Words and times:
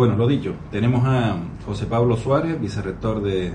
Bueno, 0.00 0.16
lo 0.16 0.26
dicho, 0.26 0.54
tenemos 0.70 1.04
a 1.04 1.36
José 1.66 1.84
Pablo 1.84 2.16
Suárez, 2.16 2.58
vicerrector 2.58 3.20
de 3.20 3.52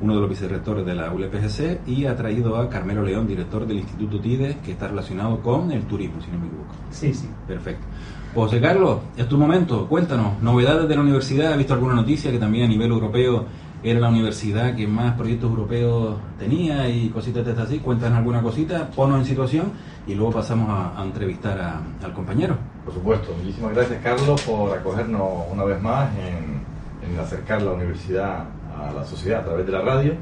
uno 0.00 0.14
de 0.14 0.20
los 0.20 0.30
vicerrectores 0.30 0.86
de 0.86 0.94
la 0.94 1.12
ULPGC, 1.12 1.88
y 1.88 2.06
ha 2.06 2.14
traído 2.14 2.56
a 2.56 2.70
Carmelo 2.70 3.02
León, 3.02 3.26
director 3.26 3.66
del 3.66 3.78
Instituto 3.78 4.20
TIDES, 4.20 4.58
que 4.58 4.70
está 4.70 4.86
relacionado 4.86 5.40
con 5.40 5.72
el 5.72 5.82
turismo, 5.86 6.20
si 6.20 6.30
no 6.30 6.38
me 6.38 6.46
equivoco. 6.46 6.72
Sí, 6.92 7.12
sí. 7.12 7.28
Perfecto. 7.48 7.84
José 8.32 8.60
Carlos, 8.60 8.98
es 9.16 9.28
tu 9.28 9.36
momento, 9.36 9.88
cuéntanos, 9.88 10.40
novedades 10.40 10.88
de 10.88 10.94
la 10.94 11.00
universidad, 11.00 11.50
¿has 11.50 11.58
visto 11.58 11.74
alguna 11.74 11.94
noticia 11.94 12.30
que 12.30 12.38
también 12.38 12.66
a 12.66 12.68
nivel 12.68 12.92
europeo 12.92 13.46
era 13.82 13.98
la 13.98 14.08
universidad 14.08 14.76
que 14.76 14.86
más 14.86 15.14
proyectos 15.16 15.50
europeos 15.50 16.14
tenía 16.38 16.88
y 16.88 17.08
cositas 17.08 17.44
de 17.44 17.50
estas 17.50 17.66
así? 17.66 17.80
Cuéntanos 17.80 18.18
alguna 18.18 18.40
cosita, 18.40 18.88
ponnos 18.88 19.18
en 19.18 19.24
situación 19.24 19.72
y 20.06 20.14
luego 20.14 20.30
pasamos 20.30 20.68
a, 20.70 21.02
entrevistar 21.02 21.82
al 22.00 22.12
compañero. 22.12 22.56
Por 22.88 22.94
supuesto, 22.94 23.34
muchísimas 23.36 23.74
gracias 23.74 24.02
Carlos 24.02 24.40
por 24.40 24.72
acogernos 24.72 25.44
una 25.52 25.62
vez 25.64 25.78
más 25.82 26.08
en, 26.16 27.18
acercar 27.20 27.60
la 27.60 27.72
universidad 27.72 28.46
a 28.74 28.92
la 28.94 29.04
sociedad 29.04 29.40
a 29.40 29.44
través 29.44 29.66
de 29.66 29.72
la 29.72 29.82
radio. 29.82 30.14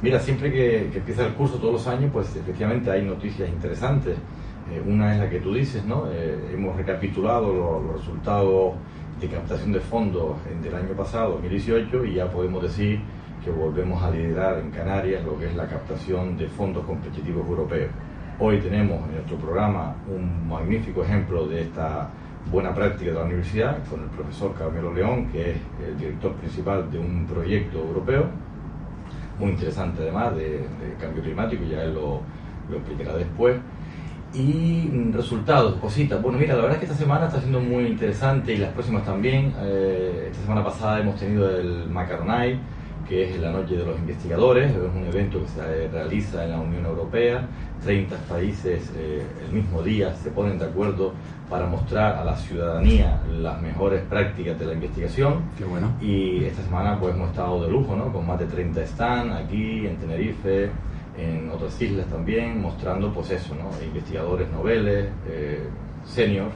Mira, 0.00 0.20
siempre 0.20 0.52
que, 0.52 0.92
empieza 0.94 1.26
el 1.26 1.32
curso 1.32 1.56
todos 1.56 1.72
los 1.72 1.86
años, 1.88 2.10
pues 2.12 2.36
efectivamente 2.36 2.88
hay 2.88 3.02
noticias 3.02 3.48
interesantes. 3.48 4.16
Eh, 4.70 4.80
una 4.86 5.12
es 5.12 5.18
la 5.18 5.28
que 5.28 5.40
tú 5.40 5.52
dices, 5.52 5.84
¿no? 5.84 6.04
Eh, 6.12 6.52
hemos 6.54 6.76
recapitulado 6.76 7.52
los, 7.52 7.96
resultados 7.96 8.74
de 9.20 9.26
captación 9.26 9.72
de 9.72 9.80
fondos 9.80 10.36
del 10.62 10.74
año 10.76 10.94
pasado, 10.96 11.32
2018, 11.32 12.04
y 12.04 12.14
ya 12.14 12.30
podemos 12.30 12.62
decir 12.62 13.00
que 13.44 13.50
volvemos 13.50 14.00
a 14.04 14.10
liderar 14.10 14.60
en 14.60 14.70
Canarias 14.70 15.24
lo 15.24 15.36
que 15.36 15.46
es 15.46 15.56
la 15.56 15.66
captación 15.66 16.36
de 16.36 16.46
fondos 16.46 16.84
competitivos 16.84 17.44
europeos. 17.44 17.90
Hoy 18.38 18.58
tenemos 18.58 19.06
en 19.08 19.14
nuestro 19.16 19.36
programa 19.36 19.94
un 20.08 20.48
magnífico 20.48 21.04
ejemplo 21.04 21.46
de 21.46 21.62
esta 21.62 22.08
buena 22.50 22.74
práctica 22.74 23.10
de 23.10 23.18
la 23.18 23.24
universidad 23.24 23.78
con 23.88 24.00
el 24.02 24.08
profesor 24.08 24.54
Carmelo 24.54 24.92
León, 24.92 25.26
que 25.30 25.52
es 25.52 25.56
el 25.86 25.98
director 25.98 26.32
principal 26.34 26.90
de 26.90 26.98
un 26.98 27.26
proyecto 27.26 27.78
europeo, 27.78 28.24
muy 29.38 29.50
interesante 29.50 30.02
además 30.02 30.34
de, 30.34 30.64
cambio 30.98 31.22
climático, 31.22 31.62
ya 31.64 31.84
él 31.84 31.94
lo, 31.94 32.22
lo, 32.70 32.76
explicará 32.78 33.16
después. 33.16 33.56
Y 34.34 34.88
resultados, 35.12 35.74
cositas. 35.74 36.20
Bueno, 36.22 36.38
mira, 36.38 36.54
la 36.54 36.62
verdad 36.62 36.76
es 36.76 36.78
que 36.78 36.86
esta 36.86 36.98
semana 36.98 37.26
está 37.26 37.38
siendo 37.38 37.60
muy 37.60 37.84
interesante 37.84 38.54
y 38.54 38.56
las 38.56 38.72
próximas 38.72 39.04
también. 39.04 39.52
Eh, 39.60 40.28
esta 40.30 40.42
semana 40.42 40.64
pasada 40.64 41.00
hemos 41.00 41.16
tenido 41.16 41.50
el 41.50 41.88
Macaronay, 41.90 42.58
que 43.08 43.30
es 43.30 43.40
la 43.40 43.50
Noche 43.50 43.76
de 43.76 43.84
los 43.84 43.98
Investigadores, 43.98 44.70
es 44.70 44.76
un 44.76 45.06
evento 45.06 45.40
que 45.42 45.48
se 45.48 45.88
realiza 45.88 46.44
en 46.44 46.50
la 46.50 46.60
Unión 46.60 46.84
Europea. 46.86 47.46
30 47.84 48.16
países 48.28 48.92
eh, 48.96 49.22
el 49.44 49.52
mismo 49.52 49.82
día 49.82 50.14
se 50.14 50.30
ponen 50.30 50.58
de 50.58 50.66
acuerdo 50.66 51.12
para 51.50 51.66
mostrar 51.66 52.16
a 52.16 52.24
la 52.24 52.36
ciudadanía 52.36 53.20
las 53.40 53.60
mejores 53.60 54.02
prácticas 54.02 54.58
de 54.58 54.66
la 54.66 54.72
investigación. 54.74 55.42
Qué 55.58 55.64
bueno. 55.64 55.92
Y 56.00 56.44
esta 56.44 56.62
semana 56.62 56.98
pues 56.98 57.14
hemos 57.14 57.30
estado 57.30 57.62
de 57.62 57.70
lujo, 57.70 57.96
¿no? 57.96 58.12
Con 58.12 58.26
más 58.26 58.38
de 58.38 58.46
30 58.46 58.86
stands 58.86 59.34
aquí 59.34 59.86
en 59.86 59.96
Tenerife, 59.96 60.70
en 61.18 61.50
otras 61.50 61.80
islas 61.82 62.06
también, 62.06 62.62
mostrando 62.62 63.12
pues 63.12 63.30
eso, 63.30 63.54
¿no? 63.54 63.70
Investigadores 63.84 64.50
noveles, 64.50 65.08
eh, 65.28 65.66
seniors, 66.04 66.54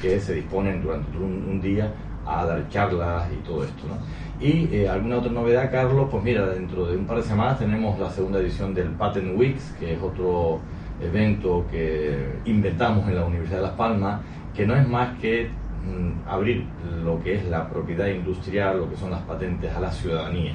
que 0.00 0.20
se 0.20 0.34
disponen 0.34 0.82
durante 0.82 1.16
un, 1.18 1.60
día 1.60 1.92
a 2.28 2.44
dar 2.44 2.68
charlas 2.68 3.28
y 3.32 3.36
todo 3.46 3.64
esto, 3.64 3.86
¿no? 3.88 3.96
Y 4.40 4.68
eh, 4.72 4.88
alguna 4.88 5.16
otra 5.18 5.32
novedad, 5.32 5.70
Carlos, 5.70 6.08
pues 6.10 6.22
mira, 6.22 6.46
dentro 6.46 6.86
de 6.86 6.96
un 6.96 7.06
par 7.06 7.16
de 7.16 7.24
semanas 7.24 7.58
tenemos 7.58 7.98
la 7.98 8.10
segunda 8.10 8.38
edición 8.38 8.72
del 8.72 8.90
Patent 8.90 9.36
Weeks, 9.36 9.74
que 9.80 9.94
es 9.94 10.02
otro 10.02 10.60
evento 11.00 11.64
que 11.70 12.36
inventamos 12.44 13.08
en 13.08 13.16
la 13.16 13.24
Universidad 13.24 13.58
de 13.58 13.62
Las 13.64 13.72
Palmas, 13.72 14.20
que 14.54 14.66
no 14.66 14.76
es 14.76 14.86
más 14.86 15.18
que 15.18 15.48
mm, 15.48 16.28
abrir 16.28 16.64
lo 17.04 17.20
que 17.22 17.34
es 17.34 17.44
la 17.46 17.68
propiedad 17.68 18.06
industrial, 18.06 18.78
lo 18.78 18.90
que 18.90 18.96
son 18.96 19.10
las 19.10 19.22
patentes 19.22 19.74
a 19.74 19.80
la 19.80 19.90
ciudadanía, 19.90 20.54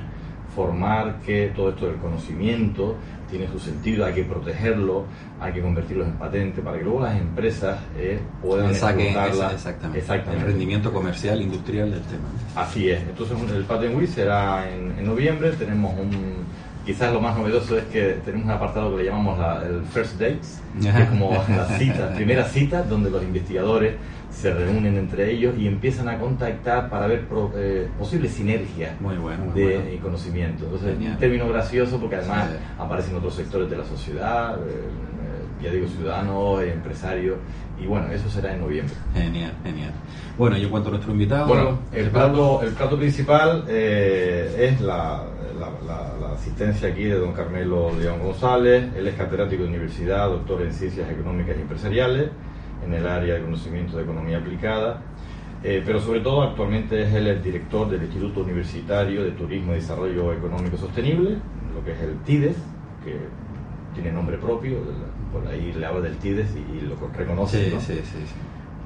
formar 0.56 1.20
que 1.26 1.52
todo 1.56 1.70
esto 1.70 1.88
del 1.88 1.98
conocimiento 1.98 2.96
tiene 3.30 3.48
su 3.48 3.58
sentido, 3.58 4.06
hay 4.06 4.14
que 4.14 4.23
protegerlo, 4.23 5.06
hay 5.40 5.53
que 5.53 5.62
convertirlo 5.62 6.06
en 6.06 6.14
patente 6.14 6.62
para 6.62 6.78
que 6.78 6.84
luego 6.84 7.02
las 7.02 7.19
empresas 7.19 7.80
eh, 7.97 8.19
puedan 8.41 8.69
explotarla. 8.69 9.52
exactamente, 9.53 10.00
El 10.34 10.42
rendimiento 10.42 10.94
comercial, 10.94 11.42
industrial 11.42 11.92
del 11.92 12.02
tema. 12.02 12.28
Así 12.56 12.90
es. 12.90 13.02
Entonces 13.02 13.36
el 13.52 13.63
Patent 13.63 13.96
Week 13.97 14.08
será 14.08 14.72
en, 14.72 14.92
en 15.00 15.06
noviembre, 15.06 15.52
tenemos 15.53 15.97
un 16.00 16.44
quizás 16.85 17.13
lo 17.13 17.21
más 17.21 17.38
novedoso 17.38 17.77
es 17.77 17.85
que 17.85 18.19
tenemos 18.25 18.45
un 18.45 18.51
apartado 18.51 18.91
que 18.91 19.03
le 19.03 19.09
llamamos 19.09 19.39
el 19.66 19.83
First 19.85 20.19
Dates, 20.19 20.61
que 20.81 20.89
es 20.89 21.09
como 21.09 21.31
la 21.49 21.66
cita, 21.77 22.13
primera 22.13 22.44
cita, 22.45 22.83
donde 22.83 23.09
los 23.09 23.23
investigadores 23.23 23.95
se 24.29 24.53
reúnen 24.53 24.97
entre 24.97 25.31
ellos 25.31 25.53
y 25.57 25.67
empiezan 25.67 26.09
a 26.09 26.17
contactar 26.17 26.89
para 26.89 27.07
ver 27.07 27.27
eh, 27.55 27.88
posibles 27.97 28.31
sinergias 28.33 28.95
de 29.53 29.99
conocimiento. 30.01 30.66
Entonces, 30.66 30.97
un 30.99 31.17
término 31.17 31.47
gracioso 31.47 31.99
porque 31.99 32.16
además 32.16 32.49
aparecen 32.77 33.15
otros 33.15 33.35
sectores 33.35 33.69
de 33.69 33.77
la 33.77 33.85
sociedad, 33.85 34.57
eh, 34.57 34.71
eh, 34.71 35.63
ya 35.63 35.71
digo, 35.71 35.88
ciudadanos, 35.88 36.63
empresarios, 36.63 37.38
y 37.79 37.85
bueno, 37.85 38.07
eso 38.11 38.29
será 38.29 38.53
en 38.53 38.61
noviembre. 38.61 38.95
Genial, 39.13 39.53
genial. 39.63 39.91
Bueno, 40.38 40.57
y 40.57 40.63
en 40.63 40.69
cuanto 40.69 40.89
a 40.89 40.91
nuestro 40.91 41.11
invitado... 41.11 41.47
Bueno, 41.47 41.79
el 41.91 42.09
plato, 42.09 42.61
el 42.63 42.73
plato 42.73 42.97
principal 42.97 43.65
es 43.69 44.81
la 44.81 45.23
la, 45.59 46.34
asistencia 46.34 46.90
aquí 46.90 47.03
de 47.03 47.18
don 47.18 47.34
Carmelo 47.34 47.91
León 47.97 48.19
González. 48.19 48.91
Él 48.96 49.08
es 49.08 49.16
catedrático 49.16 49.64
de 49.64 49.69
universidad, 49.69 50.30
doctor 50.30 50.62
en 50.62 50.74
ciencias 50.74 51.09
económicas 51.09 51.56
y 51.58 51.62
empresariales 51.62 52.30
en 52.86 52.94
el 52.94 53.08
área 53.08 53.36
de 53.36 53.41
conocimiento 53.41 53.97
de 53.97 54.03
economía 54.03 54.38
aplicada. 54.38 55.02
Eh, 55.63 55.81
pero 55.86 56.00
sobre 56.02 56.19
todo 56.19 56.42
actualmente 56.42 57.03
es 57.03 57.13
él 57.13 57.28
el 57.28 57.42
director 57.42 57.90
del 57.90 58.03
Instituto 58.03 58.42
Universitario 58.42 59.24
de 59.24 59.31
Turismo 59.31 59.72
y 59.72 59.75
Desarrollo 59.75 60.34
Económico 60.34 60.75
Sostenible, 60.75 61.38
lo 61.74 61.84
que 61.86 61.94
es 61.94 62.02
el 62.02 62.18
TIDES, 62.19 62.58
que 63.06 63.16
tiene 63.94 64.12
nombre 64.12 64.38
propio, 64.38 64.80
por 65.31 65.47
ahí 65.47 65.72
le 65.72 65.86
habla 65.86 66.02
del 66.02 66.18
TIDES 66.18 66.56
y, 66.56 66.81
lo 66.81 66.96
reconoce. 67.16 67.69
Sí, 67.69 67.78
sí, 67.80 68.02
sí, 68.03 68.18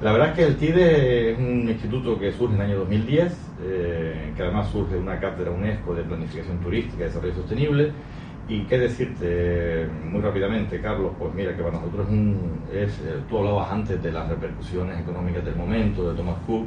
La 0.02 0.12
verdad 0.12 0.28
es 0.28 0.34
que 0.36 0.44
el 0.44 0.56
TIDES 0.56 0.98
es 1.32 1.38
un 1.38 1.68
instituto 1.68 2.16
que 2.18 2.30
surge 2.32 2.54
en 2.54 2.60
el 2.60 2.66
año 2.68 2.78
2010 2.78 3.47
eh, 3.62 4.32
que 4.36 4.42
además 4.42 4.68
surge 4.70 4.94
de 4.94 5.00
una 5.00 5.18
cátedra 5.18 5.50
UNESCO 5.50 5.94
de 5.94 6.02
Planificación 6.02 6.58
Turística 6.58 7.04
y 7.04 7.06
Desarrollo 7.06 7.34
Sostenible. 7.34 7.92
Y 8.48 8.62
qué 8.62 8.78
decirte 8.78 9.86
muy 10.10 10.22
rápidamente, 10.22 10.80
Carlos, 10.80 11.12
pues 11.18 11.34
mira 11.34 11.54
que 11.54 11.62
para 11.62 11.76
nosotros 11.76 12.06
es, 12.06 12.12
un, 12.12 12.60
es 12.72 12.98
eh, 13.00 13.20
tú 13.28 13.38
hablabas 13.38 13.70
antes 13.70 14.02
de 14.02 14.10
las 14.10 14.26
repercusiones 14.26 14.98
económicas 15.00 15.44
del 15.44 15.54
momento, 15.54 16.10
de 16.10 16.16
Thomas 16.16 16.36
Cook, 16.46 16.64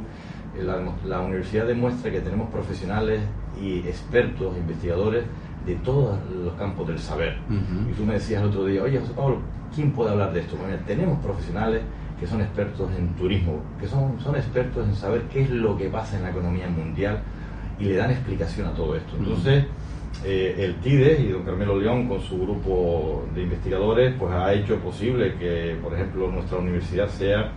eh, 0.56 0.64
la, 1.04 1.20
universidad 1.20 1.66
demuestra 1.66 2.12
que 2.12 2.20
tenemos 2.20 2.50
profesionales 2.50 3.20
y 3.60 3.78
expertos, 3.80 4.56
investigadores 4.56 5.24
de 5.66 5.74
todos 5.76 6.18
los 6.30 6.54
campos 6.54 6.86
del 6.88 6.98
saber. 6.98 7.38
Y 7.88 7.92
tú 7.94 8.04
me 8.04 8.14
decías 8.14 8.42
el 8.42 8.48
otro 8.48 8.64
día, 8.64 8.82
oye 8.82 8.98
José 8.98 9.12
Pablo, 9.16 9.38
¿quién 9.74 9.92
puede 9.92 10.10
hablar 10.10 10.32
de 10.32 10.40
esto? 10.40 10.56
Bueno, 10.56 10.76
tenemos 10.86 11.18
profesionales 11.20 11.82
que 12.22 12.28
son 12.28 12.40
expertos 12.40 12.88
en 12.96 13.08
turismo, 13.16 13.60
que 13.80 13.88
son, 13.88 14.20
son 14.20 14.36
expertos 14.36 14.86
en 14.86 14.94
saber 14.94 15.22
qué 15.22 15.42
es 15.42 15.50
lo 15.50 15.76
que 15.76 15.88
pasa 15.88 16.16
en 16.16 16.22
la 16.22 16.30
economía 16.30 16.68
mundial 16.68 17.18
y 17.80 17.86
le 17.86 17.96
dan 17.96 18.12
explicación 18.12 18.68
a 18.68 18.74
todo 18.74 18.94
esto. 18.94 19.16
Entonces, 19.18 19.64
eh, 20.24 20.54
el 20.56 20.76
TIDE 20.76 21.20
y 21.20 21.32
don 21.32 21.42
Carmelo 21.42 21.76
León 21.80 22.06
con 22.06 22.20
su 22.20 22.40
grupo 22.40 23.24
de 23.34 23.42
investigadores 23.42 24.14
pues 24.16 24.32
ha 24.32 24.52
hecho 24.52 24.76
posible 24.76 25.34
que, 25.34 25.76
por 25.82 25.94
ejemplo, 25.94 26.30
nuestra 26.30 26.58
universidad 26.58 27.08
sea 27.08 27.50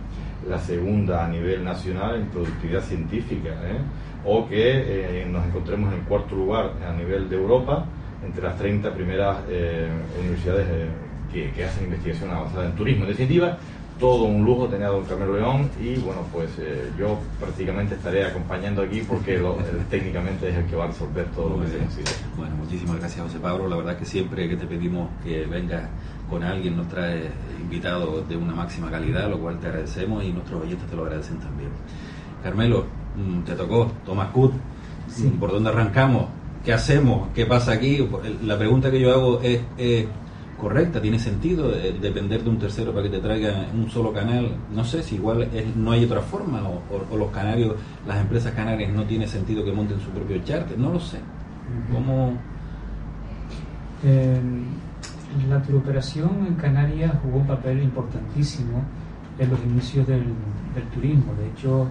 la 0.48 0.58
segunda 0.58 1.24
a 1.24 1.28
nivel 1.28 1.62
nacional 1.62 2.16
en 2.16 2.26
productividad 2.26 2.80
científica, 2.80 3.50
¿eh? 3.50 3.78
o 4.24 4.48
que 4.48 5.20
eh, 5.22 5.26
nos 5.30 5.46
encontremos 5.46 5.94
en 5.94 6.00
cuarto 6.00 6.34
lugar 6.34 6.72
a 6.84 6.92
nivel 6.92 7.28
de 7.28 7.36
Europa 7.36 7.86
entre 8.24 8.42
las 8.42 8.58
30 8.58 8.92
primeras 8.92 9.36
universidades 10.18 10.66
que, 11.32 11.52
que, 11.52 11.64
hacen 11.64 11.84
investigación 11.84 12.30
avanzada 12.30 12.66
en 12.66 12.72
turismo. 12.72 13.04
En 13.04 13.10
definitiva, 13.10 13.58
todo 13.98 14.24
un 14.24 14.44
lujo 14.44 14.68
tener 14.68 14.86
a 14.86 14.90
don 14.90 15.04
Carmelo 15.04 15.36
León 15.36 15.70
y 15.80 15.96
bueno, 15.96 16.22
pues 16.32 16.50
eh, 16.58 16.90
yo 16.98 17.18
prácticamente 17.40 17.94
estaré 17.94 18.24
acompañando 18.24 18.82
aquí 18.82 19.00
porque 19.00 19.40
técnicamente 19.90 20.50
es 20.50 20.56
el 20.56 20.66
que 20.66 20.76
va 20.76 20.84
a 20.84 20.86
resolver 20.88 21.26
todo 21.34 21.50
lo 21.50 21.60
que 21.62 21.68
se. 21.68 22.02
Bueno, 22.36 22.56
muchísimas 22.56 22.98
gracias 22.98 23.24
José 23.24 23.38
Pablo, 23.38 23.68
la 23.68 23.76
verdad 23.76 23.96
que 23.96 24.04
siempre 24.04 24.48
que 24.48 24.56
te 24.56 24.66
pedimos 24.66 25.08
que 25.24 25.46
vengas 25.46 25.88
con 26.28 26.42
alguien 26.42 26.76
nos 26.76 26.88
trae 26.88 27.30
invitados 27.60 28.28
de 28.28 28.36
una 28.36 28.54
máxima 28.54 28.90
calidad, 28.90 29.30
lo 29.30 29.38
cual 29.38 29.58
te 29.58 29.68
agradecemos 29.68 30.24
y 30.24 30.32
nuestros 30.32 30.62
oyentes 30.62 30.88
te 30.88 30.96
lo 30.96 31.04
agradecen 31.04 31.38
también. 31.38 31.70
Carmelo, 32.42 32.84
mm, 33.16 33.42
te 33.42 33.54
tocó, 33.54 33.90
Tomás 34.04 34.28
Cut, 34.30 34.52
¿por 35.40 35.52
dónde 35.52 35.70
arrancamos? 35.70 36.26
¿Qué 36.64 36.72
hacemos? 36.72 37.28
¿Qué 37.34 37.46
pasa 37.46 37.72
aquí? 37.72 38.06
La 38.42 38.58
pregunta 38.58 38.90
que 38.90 39.00
yo 39.00 39.12
hago 39.12 39.40
es 39.40 39.60
correcta, 40.58 41.00
tiene 41.00 41.18
sentido 41.18 41.70
depender 41.70 42.42
de 42.42 42.50
un 42.50 42.58
tercero 42.58 42.92
para 42.92 43.04
que 43.04 43.10
te 43.10 43.18
traiga 43.18 43.66
un 43.74 43.90
solo 43.90 44.12
canal. 44.12 44.56
No 44.74 44.84
sé 44.84 45.02
si 45.02 45.16
igual 45.16 45.48
no 45.76 45.92
hay 45.92 46.04
otra 46.04 46.20
forma 46.20 46.62
o, 46.62 47.16
los 47.16 47.30
canarios, 47.30 47.76
las 48.06 48.20
empresas 48.20 48.52
canarias 48.52 48.92
no 48.92 49.04
tiene 49.04 49.26
sentido 49.26 49.64
que 49.64 49.72
monten 49.72 50.00
su 50.00 50.10
propio 50.10 50.38
charter, 50.44 50.78
no 50.78 50.92
lo 50.92 51.00
sé. 51.00 51.18
¿Cómo? 51.92 52.32
Eh, 54.04 54.40
la 55.48 55.60
turoperación 55.62 56.46
en 56.46 56.54
Canarias 56.54 57.12
jugó 57.22 57.38
un 57.38 57.46
papel 57.46 57.82
importantísimo 57.82 58.82
en 59.38 59.50
los 59.50 59.62
inicios 59.64 60.06
del, 60.06 60.24
turismo. 60.94 61.34
De 61.34 61.48
hecho, 61.48 61.88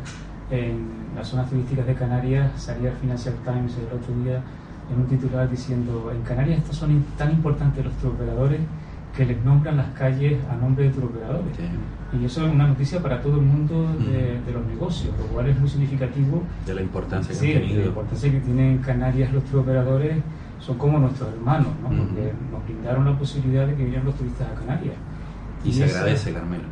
en 0.49 0.87
las 1.15 1.27
zonas 1.27 1.49
turísticas 1.49 1.85
de 1.85 1.93
Canarias 1.95 2.51
salía 2.55 2.91
el 2.91 2.95
Financial 2.97 3.35
Times 3.43 3.75
el 3.77 3.97
otro 3.97 4.15
día 4.23 4.43
en 4.91 4.99
un 4.99 5.07
titular 5.07 5.49
diciendo 5.49 6.11
en 6.13 6.21
Canarias 6.21 6.59
estos 6.59 6.77
son 6.77 7.03
tan 7.17 7.31
importantes 7.31 7.83
los 7.83 7.93
turoperadores 7.95 8.59
que 9.15 9.25
les 9.25 9.43
nombran 9.43 9.77
las 9.77 9.87
calles 9.91 10.37
a 10.49 10.55
nombre 10.55 10.85
de 10.85 10.89
turoperadores. 10.91 11.57
Y 12.13 12.25
eso 12.25 12.45
es 12.45 12.51
una 12.51 12.67
noticia 12.67 13.01
para 13.01 13.21
todo 13.21 13.35
el 13.37 13.43
mundo 13.43 13.87
de, 13.99 14.51
los 14.51 14.65
negocios, 14.65 15.13
lo 15.17 15.25
cual 15.27 15.47
es 15.47 15.59
muy 15.59 15.69
significativo. 15.69 16.43
De 16.65 16.73
la 16.73 16.81
importancia 16.81 17.29
que 17.33 17.39
sí, 17.39 17.53
tenido. 17.53 17.81
la 17.81 17.87
importancia 17.87 18.31
que 18.31 18.39
tienen 18.39 18.71
en 18.71 18.77
Canarias 18.79 19.33
los 19.33 19.43
turoperadores 19.45 20.17
son 20.59 20.77
como 20.77 20.99
nuestros 20.99 21.29
hermanos, 21.33 21.67
¿no? 21.81 21.89
porque 21.89 22.33
nos 22.51 22.63
brindaron 22.65 23.05
la 23.05 23.17
posibilidad 23.17 23.67
de 23.67 23.75
que 23.75 23.83
vinieran 23.83 24.05
los 24.05 24.15
turistas 24.15 24.47
a 24.49 24.59
Canarias. 24.59 24.95
Y, 25.63 25.73
se 25.73 25.85
agradece, 25.85 26.31
Carmelo. 26.31 26.63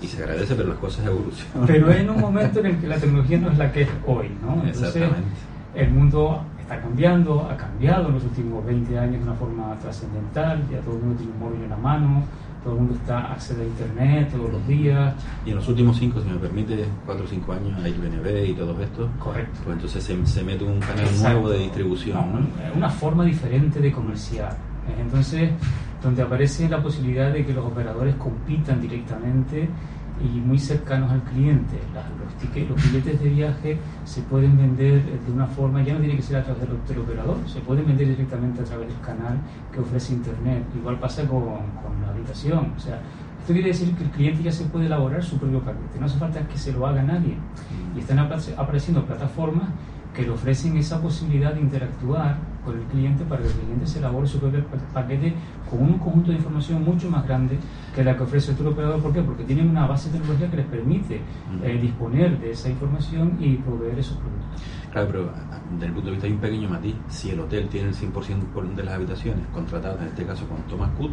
y 0.00 0.06
se 0.06 0.22
agradece, 0.22 0.54
pero 0.54 0.68
las 0.68 0.78
cosas 0.78 1.06
evolucionan. 1.06 1.66
Pero 1.66 1.90
en 1.90 2.08
un 2.08 2.20
momento 2.20 2.60
en 2.60 2.66
el 2.66 2.76
que 2.76 2.86
la 2.86 2.96
tecnología 2.96 3.38
no 3.38 3.50
es 3.50 3.58
la 3.58 3.72
que 3.72 3.82
es 3.82 3.88
hoy, 4.06 4.30
¿no? 4.42 4.62
Entonces, 4.64 5.10
el 5.74 5.90
mundo 5.90 6.44
está 6.68 6.82
cambiando, 6.82 7.48
ha 7.50 7.56
cambiado 7.56 8.08
en 8.08 8.14
los 8.14 8.24
últimos 8.24 8.62
20 8.66 8.98
años 8.98 9.14
de 9.14 9.22
una 9.22 9.34
forma 9.36 9.74
trascendental, 9.80 10.62
ya 10.70 10.80
todo 10.80 10.96
el 10.96 11.02
mundo 11.02 11.16
tiene 11.16 11.32
un 11.32 11.38
móvil 11.38 11.62
en 11.62 11.70
la 11.70 11.78
mano, 11.78 12.22
todo 12.62 12.74
el 12.74 12.80
mundo 12.80 12.94
está 12.94 13.32
accede 13.32 13.62
a 13.62 13.66
internet 13.66 14.28
todos 14.30 14.52
los 14.52 14.68
días. 14.68 15.14
Y 15.46 15.50
en 15.50 15.56
los 15.56 15.66
últimos 15.66 15.96
5, 15.96 16.20
si 16.20 16.28
me 16.28 16.36
permite, 16.36 16.84
4 17.06 17.24
o 17.24 17.26
5 17.26 17.52
años, 17.54 17.82
hay 17.82 17.92
BNB 17.92 18.50
y 18.50 18.52
todo 18.52 18.78
esto. 18.82 19.08
Correcto. 19.18 19.60
Pues 19.64 19.76
entonces 19.76 20.04
se, 20.04 20.26
se 20.26 20.44
mete 20.44 20.64
un 20.64 20.78
canal 20.80 21.06
nuevo 21.22 21.48
de 21.48 21.58
distribución. 21.60 22.48
Una 22.76 22.90
forma 22.90 23.24
diferente 23.24 23.80
de 23.80 23.90
comerciar. 23.90 24.54
Entonces, 25.00 25.50
donde 26.02 26.20
aparece 26.20 26.68
la 26.68 26.82
posibilidad 26.82 27.32
de 27.32 27.46
que 27.46 27.54
los 27.54 27.64
operadores 27.64 28.14
compitan 28.16 28.78
directamente 28.78 29.70
y 30.22 30.40
muy 30.40 30.58
cercanos 30.58 31.10
al 31.10 31.22
cliente. 31.22 31.78
los, 31.94 32.34
tickets, 32.34 32.70
los 32.70 32.82
billetes 32.82 33.22
de 33.22 33.28
viaje 33.28 33.78
se 34.04 34.22
pueden 34.22 34.56
vender 34.56 35.02
de 35.04 35.32
una 35.32 35.46
forma, 35.46 35.82
ya 35.82 35.94
no 35.94 36.00
tiene 36.00 36.16
que 36.16 36.22
ser 36.22 36.36
a 36.36 36.44
través 36.44 36.62
del, 36.88 36.98
operador, 36.98 37.36
se 37.46 37.60
pueden 37.60 37.86
vender 37.86 38.08
directamente 38.08 38.62
a 38.62 38.64
través 38.64 38.88
del 38.88 39.00
canal 39.00 39.38
que 39.72 39.80
ofrece 39.80 40.14
Internet. 40.14 40.64
Igual 40.76 40.98
pasa 40.98 41.26
con, 41.26 41.40
con 41.40 42.02
la 42.02 42.10
habitación. 42.10 42.72
O 42.76 42.80
sea, 42.80 43.00
esto 43.40 43.52
quiere 43.52 43.68
decir 43.68 43.94
que 43.94 44.04
el 44.04 44.10
cliente 44.10 44.42
ya 44.42 44.52
se 44.52 44.64
puede 44.64 44.86
elaborar 44.86 45.22
su 45.22 45.38
propio 45.38 45.60
paquete, 45.60 45.98
no 45.98 46.06
hace 46.06 46.18
falta 46.18 46.46
que 46.46 46.58
se 46.58 46.72
lo 46.72 46.86
haga 46.86 47.02
nadie. 47.02 47.36
Y 47.96 48.00
están 48.00 48.18
apareciendo 48.18 49.06
plataformas 49.06 49.68
que 50.14 50.22
le 50.22 50.30
ofrecen 50.30 50.76
esa 50.76 51.00
posibilidad 51.00 51.54
de 51.54 51.60
interactuar 51.60 52.38
con 52.68 52.78
el 52.78 52.84
cliente 52.84 53.24
para 53.24 53.40
que 53.40 53.48
el 53.48 53.54
cliente 53.54 53.86
se 53.86 53.98
elabore 53.98 54.26
su 54.26 54.38
propio 54.38 54.62
paquete 54.92 55.32
con 55.70 55.80
un 55.80 55.98
conjunto 55.98 56.30
de 56.30 56.36
información 56.36 56.84
mucho 56.84 57.10
más 57.10 57.24
grande 57.26 57.58
que 57.94 58.04
la 58.04 58.14
que 58.16 58.22
ofrece 58.22 58.50
el 58.50 58.58
tour 58.58 58.68
operador. 58.68 59.00
¿Por 59.00 59.12
qué? 59.12 59.22
Porque 59.22 59.44
tienen 59.44 59.70
una 59.70 59.86
base 59.86 60.10
tecnológica 60.10 60.50
que 60.50 60.56
les 60.58 60.66
permite 60.66 61.20
eh, 61.62 61.78
disponer 61.80 62.38
de 62.38 62.50
esa 62.50 62.68
información 62.68 63.38
y 63.40 63.56
proveer 63.56 63.98
esos 63.98 64.18
productos. 64.18 64.62
Claro, 64.92 65.08
pero 65.10 65.32
desde 65.72 65.86
el 65.86 65.92
punto 65.92 66.06
de 66.06 66.12
vista 66.12 66.26
hay 66.26 66.32
un 66.32 66.40
pequeño 66.40 66.68
matiz. 66.68 66.94
Si 67.08 67.30
el 67.30 67.40
hotel 67.40 67.68
tiene 67.68 67.88
el 67.88 67.94
100% 67.94 68.74
de 68.74 68.84
las 68.84 68.94
habitaciones 68.94 69.46
contratadas, 69.52 70.02
en 70.02 70.08
este 70.08 70.26
caso 70.26 70.46
con 70.46 70.58
Thomas 70.68 70.90
Cook, 70.98 71.12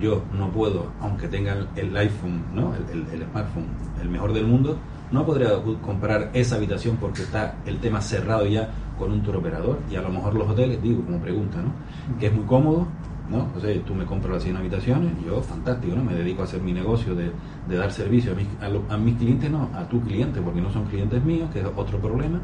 yo 0.00 0.22
no 0.32 0.50
puedo, 0.50 0.92
aunque 1.00 1.26
tenga 1.28 1.66
el 1.76 1.96
iPhone, 1.96 2.42
¿no? 2.54 2.72
el, 2.74 3.06
el 3.12 3.26
smartphone, 3.28 3.66
el 4.00 4.08
mejor 4.08 4.32
del 4.32 4.46
mundo, 4.46 4.78
no 5.12 5.24
podría 5.26 5.50
comprar 5.82 6.30
esa 6.32 6.56
habitación 6.56 6.96
porque 6.96 7.22
está 7.22 7.56
el 7.66 7.78
tema 7.78 8.00
cerrado 8.00 8.46
ya 8.46 8.70
con 8.98 9.12
un 9.12 9.22
tour 9.22 9.36
operador 9.36 9.78
y 9.90 9.96
a 9.96 10.02
lo 10.02 10.10
mejor 10.10 10.34
los 10.34 10.48
hoteles, 10.48 10.82
digo 10.82 11.04
como 11.04 11.18
pregunta, 11.18 11.58
¿no? 11.58 11.72
Que 12.18 12.26
es 12.26 12.32
muy 12.32 12.44
cómodo, 12.44 12.86
¿no? 13.30 13.48
O 13.56 13.60
sea, 13.60 13.74
tú 13.84 13.94
me 13.94 14.04
compras 14.04 14.34
las 14.34 14.42
100 14.42 14.56
habitaciones, 14.56 15.12
yo 15.24 15.40
fantástico, 15.42 15.94
¿no? 15.96 16.04
Me 16.04 16.14
dedico 16.14 16.42
a 16.42 16.44
hacer 16.44 16.60
mi 16.60 16.72
negocio 16.72 17.14
de, 17.14 17.30
dar 17.68 17.90
servicio 17.92 18.32
a 18.32 18.34
mis, 18.34 18.46
a, 18.90 18.96
mis, 18.96 19.16
clientes, 19.16 19.50
no, 19.50 19.68
a 19.74 19.88
tu 19.88 20.00
cliente, 20.00 20.40
porque 20.40 20.60
no 20.60 20.70
son 20.70 20.84
clientes 20.84 21.22
míos, 21.24 21.48
que 21.52 21.60
es 21.60 21.66
otro 21.76 21.98
problema. 21.98 22.40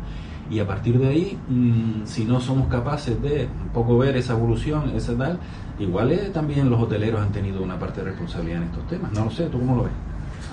Y 0.50 0.60
a 0.60 0.66
partir 0.66 0.98
de 0.98 1.08
ahí, 1.08 1.38
mm, 1.48 2.06
si 2.06 2.24
no 2.24 2.40
somos 2.40 2.68
capaces 2.68 3.20
de 3.20 3.48
un 3.62 3.68
poco 3.68 3.98
ver 3.98 4.16
esa 4.16 4.32
evolución, 4.32 4.90
esa 4.94 5.16
tal, 5.16 5.38
igual 5.78 6.12
eh, 6.12 6.30
también 6.32 6.70
los 6.70 6.80
hoteleros 6.80 7.20
han 7.20 7.32
tenido 7.32 7.62
una 7.62 7.78
parte 7.78 8.00
de 8.00 8.10
responsabilidad 8.10 8.62
en 8.62 8.68
estos 8.68 8.86
temas. 8.86 9.12
No 9.12 9.24
lo 9.24 9.30
sé, 9.30 9.46
¿tú 9.46 9.58
cómo 9.58 9.76
lo 9.76 9.84
ves? 9.84 9.92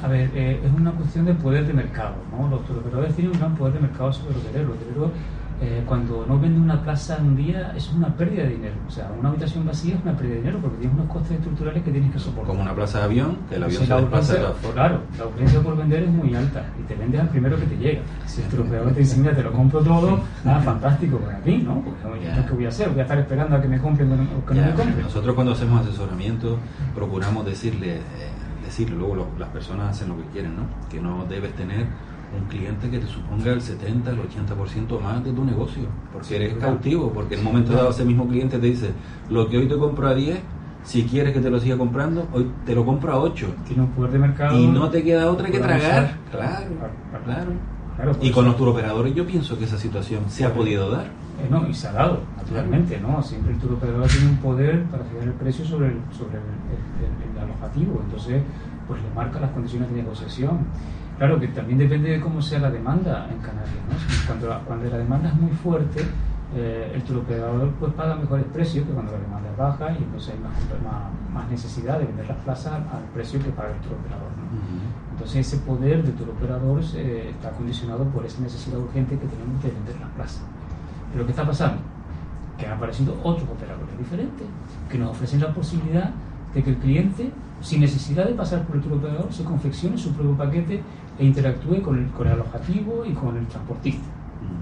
A 0.04 0.08
ver, 0.08 0.30
eh, 0.36 0.62
es 0.64 0.72
una 0.72 0.92
cuestión 0.92 1.26
de 1.26 1.34
poder 1.34 1.66
de 1.66 1.74
mercado. 1.74 2.16
¿no? 2.32 2.48
Los 2.48 2.62
operadores 2.70 3.16
tienen 3.16 3.34
un 3.34 3.40
gran 3.40 3.56
poder 3.56 3.74
de 3.76 3.80
mercado 3.82 4.12
sobre 4.14 4.36
el 4.36 4.42
hotelero. 4.42 4.74
El 4.74 4.78
hotelero, 4.78 5.12
eh, 5.62 5.84
cuando 5.88 6.26
no 6.28 6.38
vende 6.38 6.60
una 6.60 6.84
plaza 6.84 7.18
un 7.22 7.38
día, 7.38 7.72
es 7.78 7.90
una 7.94 8.10
pérdida 8.10 8.44
de 8.44 8.50
dinero. 8.50 8.76
O 8.88 8.92
sea, 8.92 9.10
una 9.18 9.30
habitación 9.30 9.66
vacía 9.66 9.96
es 9.96 10.02
una 10.04 10.12
pérdida 10.12 10.34
de 10.34 10.40
dinero 10.42 10.60
porque 10.62 10.78
tienes 10.80 10.98
unos 10.98 11.10
costes 11.10 11.38
estructurales 11.38 11.82
que 11.82 11.92
tienes 11.92 12.12
que 12.12 12.20
soportar. 12.20 12.48
Como 12.48 12.62
una 12.62 12.76
plaza 12.76 13.00
de 13.00 13.04
avión, 13.06 13.38
que 13.48 13.56
el 13.56 13.64
avión 13.64 13.86
se 13.86 13.94
desplaza 13.94 14.34
de 14.34 14.72
Claro, 14.74 15.00
la 15.18 15.28
urgencia 15.28 15.62
por 15.62 15.78
vender 15.78 16.04
es 16.04 16.10
muy 16.10 16.36
alta 16.36 16.66
y 16.78 16.84
te 16.84 16.96
vendes 16.96 17.22
al 17.22 17.30
primero 17.30 17.58
que 17.58 17.66
te 17.68 17.78
llega. 17.78 18.02
Si 18.26 18.42
el 18.42 18.60
operador 18.60 18.92
te 18.92 19.00
dice, 19.00 19.18
mira, 19.18 19.34
te 19.34 19.44
lo 19.44 19.54
compro 19.54 19.80
todo, 19.80 20.20
nada, 20.44 20.60
fantástico 20.60 21.20
para 21.20 21.40
ti, 21.40 21.58
¿no? 21.60 21.82
Porque, 21.82 22.20
¿qué 22.48 22.54
voy 22.54 22.66
a 22.66 22.70
hacer? 22.70 22.90
Voy 22.90 23.00
a 23.00 23.04
estar 23.04 23.18
esperando 23.18 23.56
a 23.56 23.62
que 23.62 23.68
me 23.70 23.80
compren 23.80 24.12
o 24.12 24.46
que 24.46 24.56
no 24.56 24.62
me 24.62 24.74
compren. 24.74 25.02
Nosotros 25.04 25.36
cuando 25.36 25.54
hacemos 25.54 25.88
asesoramiento 25.88 26.58
procuramos 26.94 27.46
decirle... 27.46 27.96
Eh, 27.96 28.35
decirlo, 28.76 28.98
luego 28.98 29.28
las 29.40 29.50
personas 29.50 29.92
hacen 29.92 30.10
lo 30.10 30.18
que 30.18 30.24
quieren, 30.34 30.56
¿no? 30.56 30.64
Que 30.90 31.00
no 31.00 31.26
debes 31.30 31.54
tener 31.56 31.86
un 32.38 32.46
cliente 32.48 32.90
que 32.90 33.00
te 33.00 33.08
suponga 33.08 33.52
el 33.54 33.62
70, 33.62 34.10
el 34.10 34.18
80% 34.18 35.00
más 35.00 35.24
de 35.24 35.32
tu 35.32 35.46
negocio, 35.46 35.84
porque 36.12 36.36
eres 36.36 36.56
cautivo, 36.56 37.12
porque 37.12 37.36
en 37.36 37.40
un 37.42 37.46
momento 37.46 37.74
dado 37.74 37.92
ese 37.92 38.04
mismo 38.04 38.28
cliente 38.28 38.60
te 38.60 38.68
dice, 38.68 38.90
lo 39.30 39.48
que 39.48 39.58
hoy 39.58 39.68
te 39.68 39.78
compro 39.78 40.08
a 40.08 40.14
10, 40.14 40.40
si 40.84 41.04
quieres 41.04 41.34
que 41.34 41.40
te 41.40 41.50
lo 41.50 41.60
siga 41.60 41.78
comprando, 41.78 42.28
hoy 42.34 42.52
te 42.66 42.76
lo 42.76 42.86
compro 42.86 43.14
a 43.14 43.20
8. 43.20 43.48
Tiene 43.66 43.84
un 43.84 43.90
poder 43.90 44.12
de 44.12 44.20
mercado. 44.20 44.60
Y 44.60 44.68
no 44.68 44.90
te 44.90 45.04
queda 45.04 45.32
otra 45.32 45.50
que 45.50 45.60
tragar. 45.60 46.18
Claro, 46.30 46.66
claro. 47.24 48.18
y 48.22 48.30
con 48.32 48.46
los 48.46 48.58
turoperadores 48.58 49.16
yo 49.16 49.26
pienso 49.26 49.58
que 49.58 49.64
esa 49.64 49.78
situación 49.78 50.24
se 50.28 50.44
ha 50.46 50.54
podido 50.54 50.92
dar. 50.92 51.06
Eh, 51.40 51.48
no, 51.50 51.68
y 51.68 51.74
dado, 51.74 52.22
naturalmente, 52.38 53.00
¿no? 53.00 53.22
Siempre 53.22 53.54
el 53.54 53.60
turoperador 53.60 54.08
tiene 54.08 54.30
un 54.30 54.38
poder 54.38 54.84
para 54.86 55.04
fijar 55.04 55.24
el 55.24 55.34
precio 55.34 55.66
sobre 55.66 55.88
el, 55.88 56.00
sobre 56.12 56.38
el, 56.38 57.40
alojativo, 57.40 58.02
entonces 58.06 58.42
pues 58.88 59.02
le 59.02 59.10
marca 59.14 59.40
las 59.40 59.52
condiciones 59.52 59.90
de 59.90 59.98
negociación. 59.98 60.60
Claro 61.18 61.40
que 61.40 61.48
también 61.50 61.78
depende 61.80 62.12
de 62.12 62.20
cómo 62.20 62.42
sea 62.42 62.60
la 62.60 62.72
demanda 62.72 63.28
en 63.30 63.40
Canarias, 63.40 63.84
¿no? 63.90 63.96
Cuando, 64.28 64.62
cuando 64.66 64.90
la 64.90 64.98
demanda 64.98 65.30
es 65.30 65.36
muy 65.36 65.52
fuerte, 65.52 66.06
eh, 66.56 66.92
el 66.94 67.04
turoperador 67.04 67.72
pues 67.80 67.92
paga 67.94 68.16
mejores 68.16 68.46
precios 68.46 68.86
que 68.86 68.94
cuando 68.94 69.12
la 69.12 69.20
demanda 69.20 69.50
es 69.50 69.58
baja 69.58 69.92
y 69.92 69.98
entonces 69.98 70.36
hay 70.36 70.40
más, 70.40 70.54
más, 71.34 71.50
necesidad 71.50 72.00
de 72.00 72.06
vender 72.06 72.28
las 72.28 72.38
plazas 72.38 72.74
al 72.74 73.04
precio 73.14 73.40
que 73.40 73.50
paga 73.50 73.72
el 73.72 73.82
turoperador. 73.82 74.30
¿no? 74.38 75.12
Entonces 75.12 75.48
ese 75.48 75.58
poder 75.66 76.04
del 76.04 76.14
turoperador 76.14 76.82
eh, 76.96 77.32
está 77.32 77.52
condicionado 77.52 78.06
por 78.06 78.26
esa 78.26 78.42
necesidad 78.42 78.80
urgente 78.80 79.18
que 79.18 79.28
tenemos 79.28 79.62
de 79.64 79.72
vender 79.72 80.00
las 80.00 80.10
plazas. 80.12 80.44
Pero 81.16 81.26
¿qué 81.26 81.32
está 81.32 81.48
pasando? 81.48 81.78
Que 82.58 82.68
han 82.68 82.74
aparecido 82.74 83.18
otros 83.24 83.48
operadores 83.50 83.98
diferentes 83.98 84.46
que 84.90 84.98
nos 84.98 85.12
ofrecen 85.12 85.40
la 85.40 85.54
posibilidad 85.54 86.12
de 86.54 86.62
que 86.62 86.72
el 86.72 86.76
cliente, 86.76 87.32
sin 87.62 87.80
necesidad 87.80 88.26
de 88.26 88.34
pasar 88.34 88.64
por 88.64 88.76
el 88.76 88.82
tour 88.82 88.94
operador, 88.98 89.32
se 89.32 89.46
confeccione 89.46 89.98
su 89.98 90.12
propio 90.12 90.36
paquete 90.36 90.84
e 91.18 91.26
interactúe 91.26 91.82
con 91.82 91.98
el, 91.98 92.08
con 92.12 92.28
el 92.28 92.34
alojativo 92.34 93.06
y 93.06 93.14
con 93.14 93.38
el 93.38 93.48
transportista. 93.48 94.04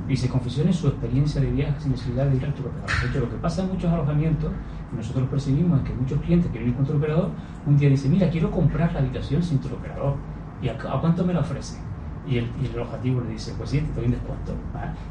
Y 0.07 0.15
se 0.15 0.29
confeccione 0.29 0.71
su 0.71 0.89
experiencia 0.89 1.41
de 1.41 1.49
viaje 1.49 1.73
sin 1.79 1.91
necesidad 1.93 2.27
de 2.27 2.37
ir 2.37 2.45
al 2.45 2.53
tour 2.53 2.67
operador. 2.67 3.01
De 3.01 3.09
hecho, 3.09 3.19
lo 3.21 3.29
que 3.31 3.37
pasa 3.37 3.63
en 3.63 3.69
muchos 3.69 3.91
alojamientos, 3.91 4.51
y 4.93 4.95
nosotros 4.95 5.27
percibimos, 5.29 5.81
es 5.81 5.89
que 5.89 5.95
muchos 5.95 6.21
clientes 6.21 6.51
que 6.51 6.59
vienen 6.59 6.75
con 6.75 6.85
tour 6.85 6.97
operador, 6.97 7.29
un 7.65 7.77
día 7.77 7.89
dicen, 7.89 8.11
mira, 8.11 8.29
quiero 8.29 8.51
comprar 8.51 8.93
la 8.93 8.99
habitación 8.99 9.41
sin 9.41 9.57
tour 9.57 9.73
operador. 9.73 10.17
¿Y 10.61 10.69
a, 10.69 10.73
a 10.73 11.01
cuánto 11.01 11.25
me 11.25 11.33
la 11.33 11.39
ofrecen? 11.39 11.81
Y 12.27 12.37
el, 12.37 12.45
y 12.61 12.67
el 12.73 12.79
objetivo 12.79 13.21
le 13.21 13.31
dice, 13.31 13.53
pues 13.57 13.69
sí, 13.69 13.81
te 13.81 13.93
doy 13.93 14.05
un 14.05 14.11
descuento. 14.11 14.53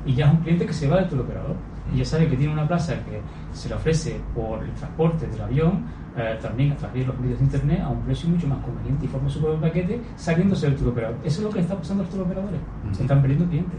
Y 0.07 0.14
ya 0.14 0.26
es 0.26 0.33
un 0.33 0.38
cliente 0.38 0.66
que 0.66 0.73
se 0.73 0.88
va 0.88 1.02
del 1.02 1.21
operador 1.21 1.57
y 1.92 1.99
ya 1.99 2.04
sabe 2.04 2.28
que 2.28 2.37
tiene 2.37 2.52
una 2.52 2.66
plaza 2.66 2.95
que 3.04 3.21
se 3.52 3.69
le 3.69 3.75
ofrece 3.75 4.21
por 4.35 4.62
el 4.62 4.71
transporte 4.73 5.26
del 5.26 5.40
avión, 5.40 5.85
eh, 6.16 6.38
también 6.40 6.73
a 6.73 6.76
través 6.76 7.00
de 7.00 7.07
los 7.07 7.19
medios 7.19 7.38
de 7.38 7.45
internet, 7.45 7.81
a 7.81 7.88
un 7.88 8.00
precio 8.02 8.28
mucho 8.28 8.47
más 8.47 8.59
conveniente 8.64 9.07
y 9.07 9.09
forma 9.09 9.28
su 9.28 9.40
propio 9.40 9.61
paquete 9.61 10.00
saliéndose 10.16 10.71
del 10.71 10.88
operador. 10.88 11.16
Eso 11.25 11.40
es 11.40 11.45
lo 11.45 11.50
que 11.50 11.61
está 11.61 11.76
pasando 11.76 12.04
a 12.04 12.07
los 12.07 12.14
operadores. 12.14 12.61
Se 12.92 13.02
están 13.02 13.21
perdiendo 13.21 13.47
clientes. 13.47 13.78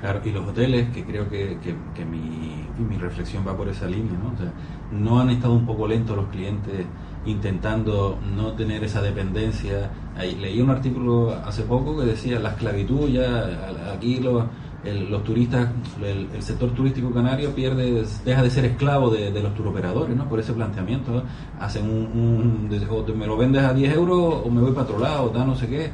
Claro, 0.00 0.20
y 0.24 0.30
los 0.30 0.46
hoteles, 0.46 0.88
que 0.90 1.04
creo 1.04 1.28
que, 1.28 1.58
que, 1.62 1.74
que 1.94 2.04
mi, 2.04 2.66
mi, 2.88 2.96
reflexión 2.96 3.46
va 3.46 3.54
por 3.54 3.68
esa 3.68 3.86
línea, 3.86 4.12
¿no? 4.12 4.32
O 4.32 4.36
sea, 4.36 4.50
no 4.92 5.20
han 5.20 5.28
estado 5.28 5.52
un 5.52 5.66
poco 5.66 5.86
lentos 5.86 6.16
los 6.16 6.26
clientes 6.28 6.86
intentando 7.26 8.18
no 8.36 8.52
tener 8.52 8.84
esa 8.84 9.02
dependencia. 9.02 9.90
leí 10.18 10.60
un 10.60 10.70
artículo 10.70 11.34
hace 11.44 11.62
poco 11.62 11.98
que 11.98 12.06
decía 12.06 12.38
la 12.38 12.50
esclavitud, 12.50 13.08
ya 13.08 13.92
aquí 13.94 14.20
los, 14.20 14.44
los 14.84 15.24
turistas, 15.24 15.68
el, 16.02 16.42
sector 16.42 16.70
turístico 16.70 17.10
canario 17.12 17.54
pierde, 17.54 18.04
deja 18.24 18.42
de 18.42 18.50
ser 18.50 18.64
esclavo 18.64 19.10
de, 19.10 19.30
los 19.42 19.54
turoperadores, 19.54 20.16
¿no? 20.16 20.28
Por 20.28 20.40
ese 20.40 20.52
planteamiento, 20.52 21.22
hacen 21.58 21.84
un, 21.84 22.70
o 22.88 23.14
me 23.14 23.26
lo 23.26 23.36
vendes 23.36 23.62
a 23.62 23.74
10 23.74 23.94
euros 23.94 24.42
o 24.44 24.50
me 24.50 24.60
voy 24.60 24.72
para 24.72 24.84
otro 24.84 24.98
lado, 24.98 25.30
o 25.30 25.44
no 25.44 25.54
sé 25.54 25.68
qué. 25.68 25.90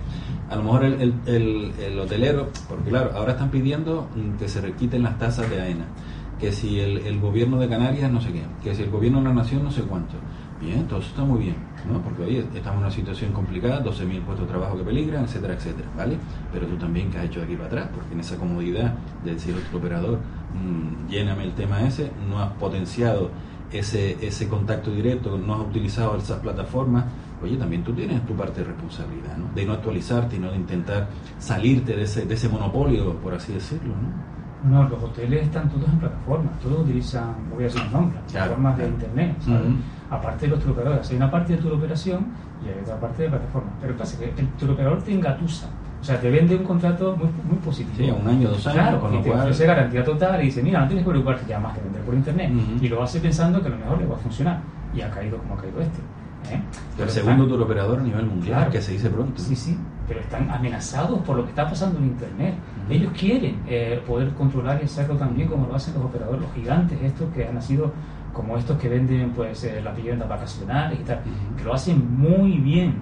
A 0.49 0.55
lo 0.55 0.63
mejor 0.63 0.85
el, 0.85 1.13
el, 1.27 1.99
hotelero, 1.99 2.51
porque 2.69 2.91
claro, 2.91 3.11
ahora 3.17 3.33
están 3.33 3.51
pidiendo 3.51 4.07
que 4.39 4.49
se 4.49 4.61
requiten 4.61 5.03
las 5.03 5.19
tasas 5.19 5.51
de 5.51 5.61
AENA, 5.61 5.87
que 6.39 6.53
si 6.53 6.79
el, 6.79 7.19
gobierno 7.19 7.59
de 7.59 7.69
Canarias 7.69 8.13
no 8.13 8.21
sé 8.21 8.33
qué, 8.33 8.43
que 8.63 8.75
si 8.75 8.83
el 8.83 8.91
gobierno 8.91 9.19
de 9.19 9.25
la 9.25 9.35
nación 9.35 9.65
no 9.65 9.73
sé 9.73 9.83
cuánto. 9.83 10.15
Bien, 10.61 10.87
todo 10.87 11.01
eso 11.01 11.09
está 11.09 11.25
muy 11.25 11.41
bien. 11.41 11.57
¿no? 11.91 12.01
Porque 12.01 12.23
hoy 12.23 12.37
estamos 12.39 12.79
en 12.79 12.85
una 12.85 12.91
situación 12.91 13.33
complicada, 13.33 13.83
12.000 13.85 14.23
puestos 14.23 14.47
de 14.47 14.53
trabajo 14.53 14.77
que 14.77 14.85
peligran, 14.85 15.25
etcétera, 15.25 15.55
etcétera, 15.55 15.89
¿vale? 15.97 16.17
Pero 16.53 16.67
tú 16.67 16.77
también, 16.77 17.11
¿qué 17.11 17.19
has 17.19 17.25
hecho 17.27 17.41
de 17.41 17.47
aquí 17.47 17.57
para 17.57 17.69
atrás? 17.69 17.89
Porque 17.95 18.15
en 18.15 18.21
esa 18.21 18.37
comodidad 18.37 18.95
de 19.25 19.35
decir 19.35 19.55
otro 19.55 19.79
operador, 19.79 20.19
mmm, 20.55 21.09
lléname 21.09 21.45
el 21.45 21.53
tema 21.53 21.83
ese, 21.83 22.11
no 22.29 22.41
has 22.41 22.53
potenciado 22.53 23.31
ese, 23.73 24.17
ese 24.27 24.49
contacto 24.49 24.91
directo, 24.91 25.39
no 25.39 25.55
has 25.55 25.61
utilizado 25.61 26.17
esas 26.17 26.41
plataformas, 26.41 27.05
oye, 27.43 27.57
también 27.57 27.85
tú 27.85 27.93
tienes 27.93 28.25
tu 28.27 28.35
parte 28.35 28.61
de 28.61 28.69
responsabilidad, 28.69 29.37
¿no? 29.37 29.55
De 29.55 29.65
no 29.65 29.73
actualizarte 29.73 30.37
y 30.37 30.39
no 30.39 30.51
de 30.51 30.57
intentar 30.57 31.09
salirte 31.39 31.95
de 31.95 32.03
ese, 32.03 32.25
de 32.25 32.35
ese 32.35 32.49
monopolio, 32.49 33.15
por 33.17 33.35
así 33.35 33.53
decirlo, 33.53 33.95
¿no? 33.95 34.37
No, 34.65 34.89
los 34.89 35.01
hoteles 35.01 35.45
están 35.45 35.69
todos 35.69 35.89
en 35.89 35.99
plataformas, 35.99 36.59
todos 36.61 36.81
utilizan, 36.81 37.35
voy 37.51 37.65
a 37.65 37.67
decir 37.67 37.83
un 37.83 37.93
nombre, 37.93 38.19
plataformas 38.33 38.79
de 38.79 38.89
internet, 38.89 39.37
¿sabes? 39.41 39.69
Aparte 40.11 40.47
de 40.47 40.53
los 40.53 40.61
turoperadores, 40.61 41.11
hay 41.11 41.17
una 41.17 41.31
parte 41.31 41.57
de 41.57 41.63
turoperación 41.63 42.27
y 42.65 42.69
hay 42.69 42.81
otra 42.81 43.01
parte 43.01 43.25
de 43.25 43.29
plataforma. 43.31 43.71
Pero 43.81 43.97
pasa 43.97 44.19
que 44.19 44.41
el 44.41 44.49
turoperador 44.51 45.03
te 45.03 45.13
engatusa, 45.13 45.69
o 46.01 46.05
sea, 46.05 46.21
te 46.21 46.31
vende 46.31 46.55
un 46.55 46.65
contrato 46.65 47.17
muy, 47.17 47.29
muy 47.49 47.59
positivo. 47.65 47.97
Sí, 47.97 48.11
un 48.11 48.29
año, 48.29 48.49
dos 48.49 48.67
años, 48.67 48.81
claro, 48.81 49.01
con 49.01 49.13
lo 49.13 49.21
te 49.21 49.29
cual... 49.29 49.41
ofrece 49.41 49.67
garantía 49.67 50.05
total 50.05 50.43
y 50.43 50.47
dice, 50.47 50.63
mira, 50.63 50.81
no 50.81 50.87
tienes 50.87 51.05
que 51.05 51.11
preocuparte 51.11 51.45
ya 51.49 51.59
más 51.59 51.75
que 51.77 51.83
vender 51.83 52.03
por 52.03 52.15
internet. 52.15 52.53
Y 52.81 52.89
lo 52.89 53.03
hace 53.03 53.21
pensando 53.21 53.61
que 53.61 53.69
a 53.69 53.71
lo 53.71 53.79
mejor 53.79 53.99
le 53.99 54.07
va 54.07 54.15
a 54.15 54.19
funcionar. 54.19 54.61
Y 54.95 55.01
ha 55.01 55.11
caído 55.11 55.39
como 55.39 55.55
ha 55.55 55.57
caído 55.57 55.81
este. 55.81 55.99
¿eh? 56.53 56.61
el 56.99 57.11
segundo 57.11 57.45
están, 57.45 57.49
turoperador 57.49 57.99
a 57.99 58.03
nivel 58.03 58.27
mundial, 58.27 58.57
claro, 58.57 58.71
que 58.71 58.81
se 58.81 58.93
dice 58.93 59.11
pronto. 59.11 59.43
Sí, 59.43 59.57
sí, 59.57 59.77
pero 60.07 60.21
están 60.21 60.49
amenazados 60.51 61.19
por 61.21 61.37
lo 61.37 61.43
que 61.43 61.51
está 61.51 61.69
pasando 61.69 61.99
en 61.99 62.07
Internet. 62.07 62.55
Ellos 62.89 63.13
quieren 63.19 63.63
eh, 63.67 64.01
poder 64.07 64.31
controlar 64.35 64.79
y 64.81 64.85
hacerlo 64.85 65.17
también 65.17 65.49
como 65.49 65.67
lo 65.67 65.75
hacen 65.75 65.95
los 65.95 66.05
operadores, 66.05 66.43
los 66.43 66.53
gigantes 66.53 66.99
estos 67.03 67.33
que 67.35 67.49
han 67.49 67.55
nacido 67.55 67.93
como 68.37 68.59
estos 68.59 68.77
que 68.79 68.91
venden 68.91 69.31
pues 69.31 69.65
eh, 69.65 69.81
las 69.83 69.97
viviendas 69.97 70.29
vacacionales 70.29 71.01
y 71.01 71.05
tal, 71.05 71.23
que 71.57 71.65
lo 71.65 71.73
hacen 71.73 72.19
muy 72.19 72.59
bien. 72.59 72.97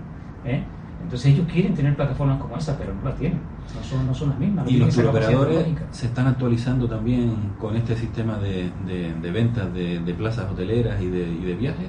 ¿eh? 0.44 0.62
Entonces 1.02 1.32
ellos 1.32 1.46
quieren 1.52 1.74
tener 1.74 1.96
plataformas 1.96 2.40
como 2.40 2.56
esa, 2.56 2.78
pero 2.78 2.94
no 2.94 3.02
las 3.02 3.18
tienen, 3.18 3.40
no 3.74 3.82
son, 3.82 4.06
no 4.06 4.14
son 4.14 4.30
las 4.30 4.38
mismas. 4.38 4.64
No 4.64 4.70
y 4.70 4.76
los 4.76 4.96
operadores 4.96 5.66
se 5.90 6.06
están 6.06 6.28
actualizando 6.28 6.88
también 6.88 7.34
con 7.58 7.76
este 7.76 7.96
sistema 7.96 8.38
de, 8.38 8.70
de, 8.86 9.12
de 9.12 9.30
ventas 9.32 9.74
de, 9.74 9.98
de, 9.98 10.14
plazas 10.14 10.50
hoteleras 10.50 11.02
y 11.02 11.08
de, 11.08 11.28
y 11.28 11.44
de 11.44 11.54
viajes. 11.54 11.88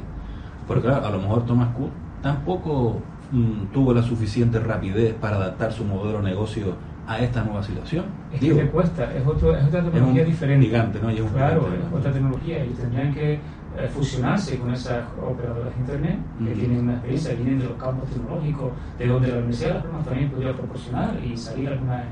Porque 0.68 0.88
claro, 0.88 1.06
a 1.06 1.12
lo 1.12 1.20
mejor 1.20 1.46
Thomas 1.46 1.70
Cook 1.76 1.92
tampoco 2.24 3.00
mmm, 3.32 3.68
tuvo 3.72 3.94
la 3.94 4.02
suficiente 4.02 4.60
rapidez 4.60 5.14
para 5.14 5.36
adaptar 5.36 5.72
su 5.72 5.86
modelo 5.86 6.18
de 6.18 6.32
negocio 6.32 6.74
a 7.08 7.20
esta 7.20 7.44
nueva 7.44 7.62
situación. 7.62 8.06
Es 8.34 8.42
Digo, 8.42 8.58
que 8.58 8.64
le 8.64 8.70
cuesta, 8.70 9.14
es, 9.14 9.26
otro, 9.26 9.56
es 9.56 9.66
otra 9.66 9.84
tecnología 9.84 10.22
es 10.22 10.28
diferente. 10.28 10.66
Gigante, 10.66 11.00
¿no? 11.02 11.12
Y 11.12 11.18
es 11.18 11.32
claro, 11.32 11.62
gigante, 11.62 11.88
es 11.88 11.94
otra 11.94 12.14
tecnología 12.14 12.66
y 12.66 12.70
tendrían 12.70 13.14
que 13.14 13.34
eh, 13.34 13.90
fusionarse 13.94 14.58
con 14.58 14.74
esas 14.74 15.04
operadoras 15.22 15.74
de 15.76 15.82
Internet 15.82 16.20
que 16.46 16.52
tienen 16.54 16.80
una 16.80 16.94
experiencia, 16.94 17.34
vienen 17.36 17.60
de 17.60 17.66
los 17.66 17.78
campos 17.78 18.10
tecnológicos, 18.10 18.72
de 18.98 19.08
donde 19.08 19.28
la 19.28 19.36
Universidad 19.36 19.68
de 19.68 19.74
Las 19.76 19.84
Palmas 19.84 20.06
también 20.06 20.30
podría 20.30 20.54
proporcionar 20.54 21.20
y 21.24 21.38
salir 21.38 21.70
alguna 21.70 22.04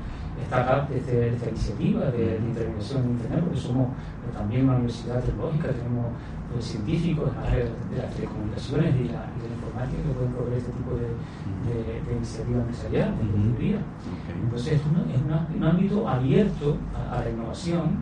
startup 0.42 0.88
de, 0.88 1.00
de, 1.00 1.28
esta 1.28 1.48
iniciativa 1.48 2.00
de, 2.06 2.26
de, 2.26 2.36
intervención 2.36 3.04
en 3.04 3.10
Internet, 3.10 3.40
porque 3.44 3.60
somos 3.60 3.88
pues, 4.22 4.36
también 4.36 4.64
una 4.64 4.76
universidad 4.76 5.22
tecnológica, 5.22 5.68
tenemos 5.68 6.06
pues, 6.52 6.64
científicos 6.64 7.30
de 7.34 7.98
las 7.98 8.14
telecomunicaciones 8.14 8.94
y, 8.96 9.08
la, 9.08 9.30
y 9.34 9.42
de 9.42 9.48
la 9.48 9.54
informática 9.54 10.02
que 10.02 10.14
pueden 10.14 10.32
proveer 10.32 10.58
este 10.58 10.72
tipo 10.72 10.90
de, 10.96 12.14
iniciativa 12.14 12.60
empresarial, 12.60 13.18
de 13.18 13.24
ingeniería. 13.24 13.78
Entonces, 14.42 14.72
es, 14.74 14.80
un, 14.86 15.10
es 15.10 15.22
una, 15.22 15.48
un 15.54 15.64
ámbito 15.64 16.08
abierto 16.08 16.76
a, 16.94 17.18
a 17.18 17.24
la 17.24 17.30
innovación 17.30 17.98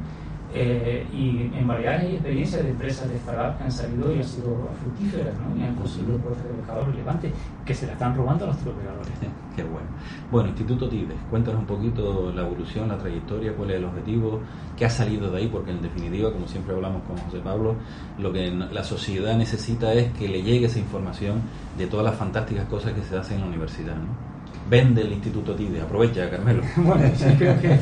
eh, 0.54 1.06
y 1.12 1.50
en 1.56 1.66
variedades 1.66 2.02
hay 2.02 2.14
experiencias 2.14 2.62
de 2.62 2.71
empresas 2.71 3.09
de 3.09 3.16
startup 3.16 3.56
que 3.56 3.64
han 3.64 3.73
salido 3.73 4.14
y 4.14 4.18
han 4.18 4.25
sido 4.25 4.68
fructíferas 4.82 5.35
¿no? 5.38 5.56
y 5.56 5.62
han 5.62 5.75
conseguido 5.75 6.18
puestos 6.18 6.44
de 6.44 6.52
mercado 6.52 6.85
relevantes 6.85 7.32
que 7.64 7.75
se 7.75 7.87
la 7.87 7.92
están 7.92 8.14
robando 8.14 8.44
a 8.44 8.49
los 8.49 8.59
turoperadores. 8.59 9.12
Qué 9.56 9.62
bueno. 9.62 9.87
Bueno, 10.30 10.49
Instituto 10.49 10.88
TIDES, 10.88 11.16
cuéntanos 11.30 11.61
un 11.61 11.66
poquito 11.66 12.32
la 12.32 12.42
evolución, 12.42 12.88
la 12.88 12.99
trayectoria, 12.99 13.54
cuál 13.54 13.71
es 13.71 13.76
el 13.76 13.85
objetivo, 13.85 14.40
qué 14.76 14.87
ha 14.87 14.90
salido 14.90 15.30
de 15.30 15.38
ahí, 15.38 15.49
porque 15.49 15.73
en 15.73 15.82
definitiva, 15.82 16.32
como 16.32 16.49
siempre 16.49 16.75
hablamos 16.75 17.02
con 17.02 17.18
José 17.18 17.38
Pablo, 17.40 17.76
lo 18.18 18.32
que 18.32 18.50
la 18.50 18.82
sociedad 18.82 19.37
necesita 19.37 19.92
es 19.92 20.11
que 20.12 20.28
le 20.28 20.42
llegue 20.42 20.66
esa 20.66 20.78
información 20.78 21.42
de 21.76 21.87
todas 21.87 22.04
las 22.06 22.16
fantásticas 22.16 22.66
cosas 22.66 22.94
que 22.94 23.02
se 23.02 23.16
hacen 23.16 23.37
en 23.37 23.42
la 23.42 23.49
universidad. 23.49 23.94
¿no? 23.94 24.32
Vende 24.73 25.02
el 25.02 25.12
Instituto 25.12 25.55
TIDE, 25.55 25.83
aprovecha, 25.83 26.31
Carmelo. 26.31 26.62
bueno, 26.76 27.05
yo 27.05 27.37
creo 27.37 27.61
que, 27.61 27.79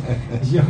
yo, 0.50 0.60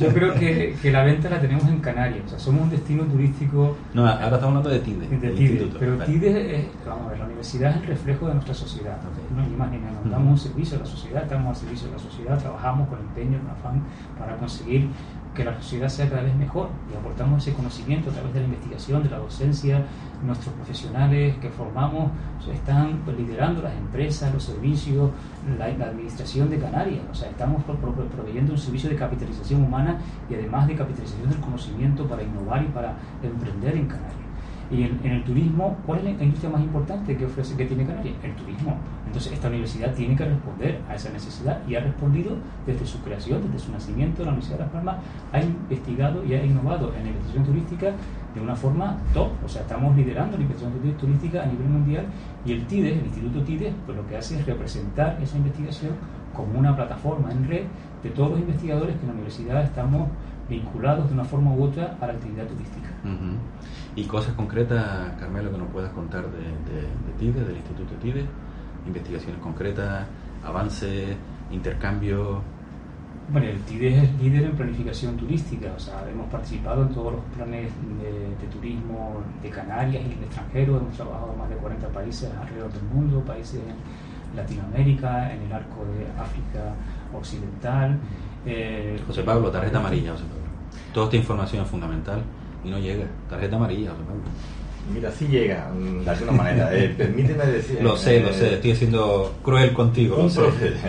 yo 0.00 0.08
creo 0.12 0.34
que, 0.34 0.74
que, 0.82 0.90
la 0.90 1.04
venta 1.04 1.30
la 1.30 1.40
tenemos 1.40 1.68
en 1.68 1.78
Canarias, 1.78 2.24
o 2.26 2.28
sea, 2.30 2.38
somos 2.40 2.62
un 2.62 2.70
destino 2.70 3.04
turístico. 3.04 3.76
No, 3.94 4.08
ahora 4.08 4.24
estamos 4.24 4.56
hablando 4.56 4.70
de 4.70 4.80
TIDE. 4.80 5.06
De 5.06 5.30
TIDE 5.30 5.70
pero 5.78 5.98
vale. 5.98 6.12
TIDE 6.12 6.56
es, 6.56 6.66
vamos 6.84 7.06
a 7.06 7.10
ver, 7.10 7.18
la 7.20 7.26
universidad 7.26 7.70
es 7.70 7.76
el 7.76 7.86
reflejo 7.86 8.26
de 8.26 8.34
nuestra 8.34 8.54
sociedad. 8.54 8.98
Okay. 8.98 9.36
No, 9.36 9.48
ni 9.48 9.54
más 9.54 9.70
ni 9.70 9.78
menos, 9.78 10.10
damos 10.10 10.32
un 10.32 10.38
servicio 10.38 10.78
a 10.78 10.80
la 10.80 10.86
sociedad, 10.86 11.22
estamos 11.22 11.46
al 11.50 11.56
servicio 11.56 11.86
de 11.86 11.92
la 11.92 12.00
sociedad, 12.00 12.38
trabajamos 12.40 12.88
con 12.88 12.98
empeño, 12.98 13.38
con 13.38 13.50
afán 13.50 13.82
para 14.18 14.36
conseguir 14.38 14.88
que 15.36 15.44
la 15.44 15.54
sociedad 15.60 15.88
sea 15.88 16.08
cada 16.08 16.22
vez 16.22 16.34
mejor 16.34 16.70
y 16.92 16.96
aportamos 16.96 17.46
ese 17.46 17.54
conocimiento 17.54 18.10
a 18.10 18.12
través 18.14 18.32
de 18.32 18.40
la 18.40 18.46
investigación, 18.46 19.02
de 19.02 19.10
la 19.10 19.18
docencia, 19.18 19.84
nuestros 20.24 20.54
profesionales 20.54 21.36
que 21.38 21.50
formamos 21.50 22.10
están 22.52 23.00
liderando 23.16 23.62
las 23.62 23.74
empresas, 23.74 24.32
los 24.32 24.44
servicios, 24.44 25.10
la, 25.58 25.66
administración 25.66 26.48
de 26.48 26.58
Canarias, 26.58 27.02
o 27.10 27.14
sea, 27.14 27.28
estamos 27.28 27.62
pro, 27.64 27.76
proveyendo 27.76 28.52
un 28.52 28.58
servicio 28.58 28.88
de 28.88 28.96
capitalización 28.96 29.64
humana 29.64 29.98
y 30.30 30.34
además 30.34 30.66
de 30.68 30.76
capitalización 30.76 31.30
del 31.30 31.40
conocimiento 31.40 32.06
para 32.06 32.22
innovar 32.22 32.62
y 32.62 32.68
para 32.68 32.94
emprender 33.22 33.74
en 33.76 33.86
Canarias. 33.86 34.25
Y 34.70 34.82
en, 34.82 34.98
el 35.04 35.22
turismo, 35.22 35.76
¿cuál 35.86 36.00
es 36.00 36.16
la 36.16 36.24
industria 36.24 36.50
más 36.50 36.60
importante 36.60 37.16
que 37.16 37.24
ofrece 37.24 37.56
que 37.56 37.66
tiene 37.66 37.86
Canarias? 37.86 38.16
El 38.22 38.34
turismo. 38.34 38.76
Entonces, 39.06 39.32
esta 39.32 39.48
universidad 39.48 39.94
tiene 39.94 40.16
que 40.16 40.24
responder 40.24 40.80
a 40.88 40.94
esa 40.94 41.10
necesidad 41.10 41.60
y 41.68 41.76
ha 41.76 41.80
respondido 41.80 42.36
desde 42.66 42.84
su 42.84 43.00
creación, 43.00 43.42
desde 43.42 43.64
su 43.66 43.72
nacimiento. 43.72 44.22
La 44.24 44.30
Universidad 44.30 44.58
de 44.58 44.64
Las 44.64 44.72
Palmas 44.72 44.96
ha 45.32 45.40
investigado 45.40 46.24
y 46.24 46.34
ha 46.34 46.44
innovado 46.44 46.92
en 46.94 47.04
la 47.04 47.10
investigación 47.10 47.44
turística 47.44 47.92
de 48.34 48.40
una 48.40 48.56
forma 48.56 48.98
top. 49.14 49.30
O 49.44 49.48
sea, 49.48 49.62
estamos 49.62 49.96
liderando 49.96 50.36
la 50.36 50.42
investigación 50.42 50.96
turística 50.98 51.42
a 51.42 51.46
nivel 51.46 51.68
mundial 51.68 52.06
y 52.44 52.52
el 52.52 52.66
TIDES, 52.66 52.98
el 52.98 53.06
Instituto 53.06 53.42
TIDES, 53.42 53.74
pues 53.86 53.96
lo 53.96 54.06
que 54.06 54.16
hace 54.16 54.38
es 54.38 54.46
representar 54.46 55.18
esa 55.22 55.36
investigación 55.36 55.92
como 56.36 56.58
una 56.58 56.76
plataforma 56.76 57.30
en 57.32 57.48
red 57.48 57.64
de 58.02 58.10
todos 58.10 58.30
los 58.30 58.40
investigadores 58.40 58.94
que 58.96 59.02
en 59.02 59.08
la 59.08 59.14
universidad 59.14 59.62
estamos 59.64 60.08
vinculados 60.48 61.08
de 61.08 61.14
una 61.14 61.24
forma 61.24 61.52
u 61.52 61.64
otra 61.64 61.96
a 62.00 62.06
la 62.06 62.12
actividad 62.12 62.46
turística. 62.46 62.88
Uh 63.04 63.08
-huh. 63.08 63.36
¿Y 63.96 64.04
cosas 64.04 64.34
concretas, 64.34 65.10
Carmelo, 65.18 65.50
que 65.50 65.58
nos 65.58 65.68
puedas 65.68 65.90
contar 65.92 66.24
de, 66.30 66.38
de, 66.38 66.82
de 66.82 67.12
TIDE, 67.18 67.44
del 67.44 67.56
Instituto 67.56 67.94
TIDE? 67.94 68.26
Investigaciones 68.86 69.40
concretas, 69.40 70.06
avances, 70.44 71.16
intercambios. 71.50 72.38
Bueno, 73.32 73.48
el 73.48 73.60
TIDE 73.62 74.04
es 74.04 74.22
líder 74.22 74.44
en 74.44 74.52
planificación 74.52 75.16
turística, 75.16 75.72
o 75.74 75.80
sea, 75.80 76.08
hemos 76.08 76.28
participado 76.28 76.82
en 76.82 76.90
todos 76.90 77.14
los 77.14 77.24
planes 77.34 77.72
de, 78.00 78.12
de 78.12 78.52
turismo 78.52 79.20
de 79.42 79.50
Canarias 79.50 80.04
y 80.06 80.12
el 80.12 80.22
extranjero, 80.22 80.76
hemos 80.76 80.94
trabajado 80.94 81.32
en 81.32 81.38
más 81.38 81.48
de 81.48 81.56
40 81.56 81.88
países 81.88 82.30
alrededor 82.40 82.72
del 82.72 82.84
mundo, 82.84 83.24
países 83.24 83.60
Latinoamérica, 84.34 85.32
en 85.32 85.42
el 85.42 85.52
arco 85.52 85.84
de 85.84 86.20
África 86.20 86.74
Occidental. 87.14 87.98
Eh, 88.44 88.98
José 89.06 89.22
Pablo, 89.22 89.50
tarjeta 89.50 89.78
amarilla, 89.78 90.12
José 90.12 90.24
Pablo. 90.24 90.46
Toda 90.92 91.06
esta 91.06 91.16
información 91.16 91.62
es 91.62 91.68
fundamental 91.68 92.22
y 92.64 92.70
no 92.70 92.78
llega. 92.78 93.06
Tarjeta 93.28 93.56
amarilla, 93.56 93.90
José 93.90 94.02
Pablo. 94.04 94.22
Mira, 94.92 95.10
sí 95.10 95.26
llega, 95.26 95.68
de 95.72 96.10
alguna 96.10 96.32
manera. 96.32 96.72
Eh, 96.72 96.94
permíteme 96.96 97.44
decir. 97.46 97.82
Lo 97.82 97.96
sé, 97.96 98.18
eh, 98.18 98.20
lo 98.20 98.32
sé, 98.32 98.54
estoy 98.54 98.76
siendo 98.76 99.34
cruel 99.42 99.72
contigo. 99.72 100.16
Lo 100.16 100.30
sé, 100.30 100.42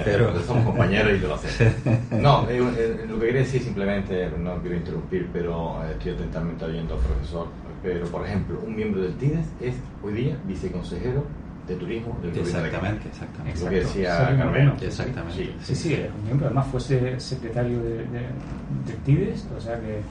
pero 0.06 0.40
somos 0.46 0.66
compañeros 0.66 1.14
y 1.18 1.20
te 1.20 1.28
lo 1.28 1.38
sé. 1.38 1.74
No, 2.12 2.48
eh, 2.48 3.06
lo 3.10 3.20
que 3.20 3.26
quería 3.26 3.42
decir 3.42 3.64
simplemente, 3.64 4.30
no 4.38 4.62
quiero 4.62 4.78
interrumpir, 4.78 5.30
pero 5.34 5.84
estoy 5.92 6.12
atentamente 6.12 6.66
oyendo 6.66 6.94
al 6.94 7.00
profesor. 7.00 7.48
Pero, 7.82 8.06
por 8.08 8.26
ejemplo, 8.26 8.60
un 8.66 8.76
miembro 8.76 9.02
del 9.02 9.16
TIDES 9.16 9.48
es 9.62 9.76
hoy 10.04 10.14
día 10.14 10.38
viceconsejero 10.46 11.24
de 11.68 11.76
turismo 11.76 12.18
del 12.22 12.38
exactamente, 12.38 13.04
de 13.04 13.10
exactamente. 13.10 13.60
Lo 13.60 13.70
que 13.70 13.76
decía. 13.76 14.30
Exactamente. 14.82 15.34
Sí, 15.36 15.56
sí, 15.62 15.76
sí, 15.76 15.94
es 15.94 16.10
un 16.18 16.24
miembro. 16.24 16.48
Además, 16.48 16.68
fue 16.68 17.20
secretario 17.20 17.82
de, 17.82 17.98
de, 17.98 18.22
del 18.86 18.98
TIDES, 19.04 19.48
o 19.58 19.60
sea 19.60 19.80
que 19.80 20.02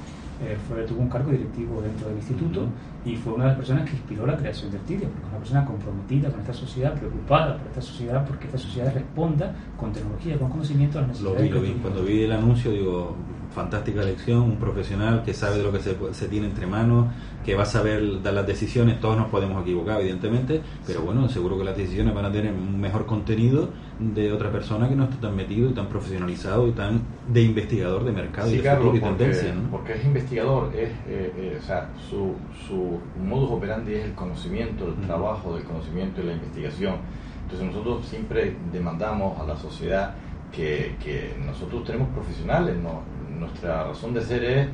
eh, 0.45 0.55
fue, 0.69 0.83
tuvo 0.83 1.01
un 1.01 1.09
cargo 1.09 1.31
directivo 1.31 1.81
dentro 1.81 2.09
del 2.09 2.19
instituto 2.19 2.61
uh 2.61 2.65
-huh. 2.65 3.11
y 3.11 3.17
fue 3.17 3.33
una 3.33 3.45
de 3.45 3.51
las 3.51 3.57
personas 3.57 3.89
que 3.89 3.97
inspiró 3.97 4.27
la 4.27 4.37
creación 4.37 4.71
del 4.71 4.81
TIDES, 4.83 5.09
porque 5.09 5.25
es 5.25 5.31
una 5.31 5.39
persona 5.39 5.65
comprometida 5.65 6.31
con 6.31 6.41
esta 6.41 6.53
sociedad, 6.53 6.93
preocupada 6.95 7.57
por 7.57 7.67
esta 7.69 7.81
sociedad, 7.81 8.27
porque 8.27 8.45
esta 8.47 8.59
sociedad 8.59 8.93
responda 8.93 9.55
con 9.79 9.93
tecnología, 9.93 10.39
con 10.39 10.51
conocimiento 10.51 10.99
a 10.99 11.03
las 11.03 11.09
necesidades. 11.11 11.51
Lo 11.51 11.61
vi, 11.61 11.69
lo 11.69 11.75
vi. 11.75 11.81
Cuando 11.81 12.03
vi 12.03 12.23
el 12.25 12.33
anuncio, 12.33 12.71
digo, 12.71 13.17
fantástica 13.57 14.03
lección, 14.03 14.43
un 14.43 14.59
profesional 14.59 15.23
que 15.25 15.33
sabe 15.33 15.57
de 15.57 15.63
lo 15.63 15.73
que 15.73 15.81
se, 15.81 15.97
se, 16.13 16.29
tiene 16.29 16.47
entre 16.47 16.67
manos, 16.67 17.07
que 17.43 17.55
va 17.55 17.63
a 17.63 17.67
saber 17.67 18.21
dar 18.23 18.35
las 18.35 18.47
decisiones, 18.47 19.01
todos 19.01 19.17
nos 19.17 19.29
podemos 19.29 19.63
equivocar 19.63 19.99
evidentemente, 19.99 20.61
pero 20.87 21.01
bueno, 21.01 21.27
seguro 21.31 21.57
que 21.57 21.65
las 21.65 21.75
decisiones 21.75 22.15
van 22.15 22.27
a 22.27 22.31
tener 22.31 22.53
un 22.53 22.79
mejor 22.79 23.07
contenido 23.07 23.71
de 23.99 24.31
otra 24.31 24.53
persona 24.53 24.91
que 24.91 24.95
no 24.95 25.05
está 25.05 25.17
tan 25.17 25.35
metido 25.35 25.71
y 25.71 25.73
tan 25.73 25.87
profesionalizado 25.87 26.69
y 26.69 26.73
tan 26.73 27.01
de 27.33 27.43
investigador 27.43 28.05
de 28.05 28.13
mercado 28.13 28.51
y 28.51 28.59
de 28.59 28.63
Carlos, 28.63 28.95
y 28.95 29.01
tendencia. 29.01 29.55
Porque 29.71 29.95
es 29.95 30.05
investigador, 30.05 30.71
es, 30.75 30.91
eh, 31.09 31.33
eh, 31.39 31.59
o 31.59 31.65
sea, 31.65 31.89
su, 32.11 32.35
su 32.69 33.01
modus 33.19 33.53
operandi 33.53 33.95
es 33.95 34.05
el 34.05 34.13
conocimiento, 34.13 34.87
el 34.87 35.07
trabajo 35.07 35.55
del 35.55 35.65
conocimiento 35.65 36.21
y 36.21 36.27
la 36.27 36.33
investigación. 36.35 36.97
Entonces 37.45 37.69
nosotros 37.69 38.05
siempre 38.05 38.55
demandamos 38.71 39.41
a 39.41 39.47
la 39.47 39.57
sociedad 39.57 40.15
que, 40.53 40.97
que 41.03 41.35
nosotros 41.45 41.85
tenemos 41.85 42.11
profesionales, 42.11 42.77
¿no? 42.77 43.17
Nuestra 43.39 43.85
razón 43.85 44.15
de 44.15 44.23
ser 44.23 44.45
es 44.45 44.69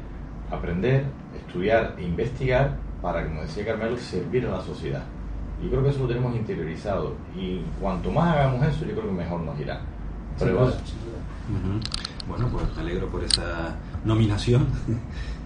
aprender, 0.50 1.04
estudiar 1.36 1.94
e 1.98 2.04
investigar 2.04 2.76
para, 3.00 3.24
como 3.26 3.42
decía 3.42 3.64
Carmelo, 3.64 3.96
servir 3.96 4.46
a 4.46 4.52
la 4.52 4.60
sociedad. 4.60 5.02
Y 5.62 5.68
creo 5.68 5.82
que 5.82 5.90
eso 5.90 6.00
lo 6.00 6.08
tenemos 6.08 6.34
interiorizado. 6.34 7.14
Y 7.36 7.62
cuanto 7.80 8.10
más 8.10 8.36
hagamos 8.36 8.66
eso, 8.66 8.84
yo 8.84 8.92
creo 8.92 9.06
que 9.06 9.12
mejor 9.12 9.40
nos 9.40 9.58
irá. 9.58 9.80
Bueno, 12.28 12.48
pues 12.52 12.64
me 12.76 12.82
alegro 12.82 13.08
por 13.08 13.22
esa 13.24 13.76
nominación. 14.04 14.66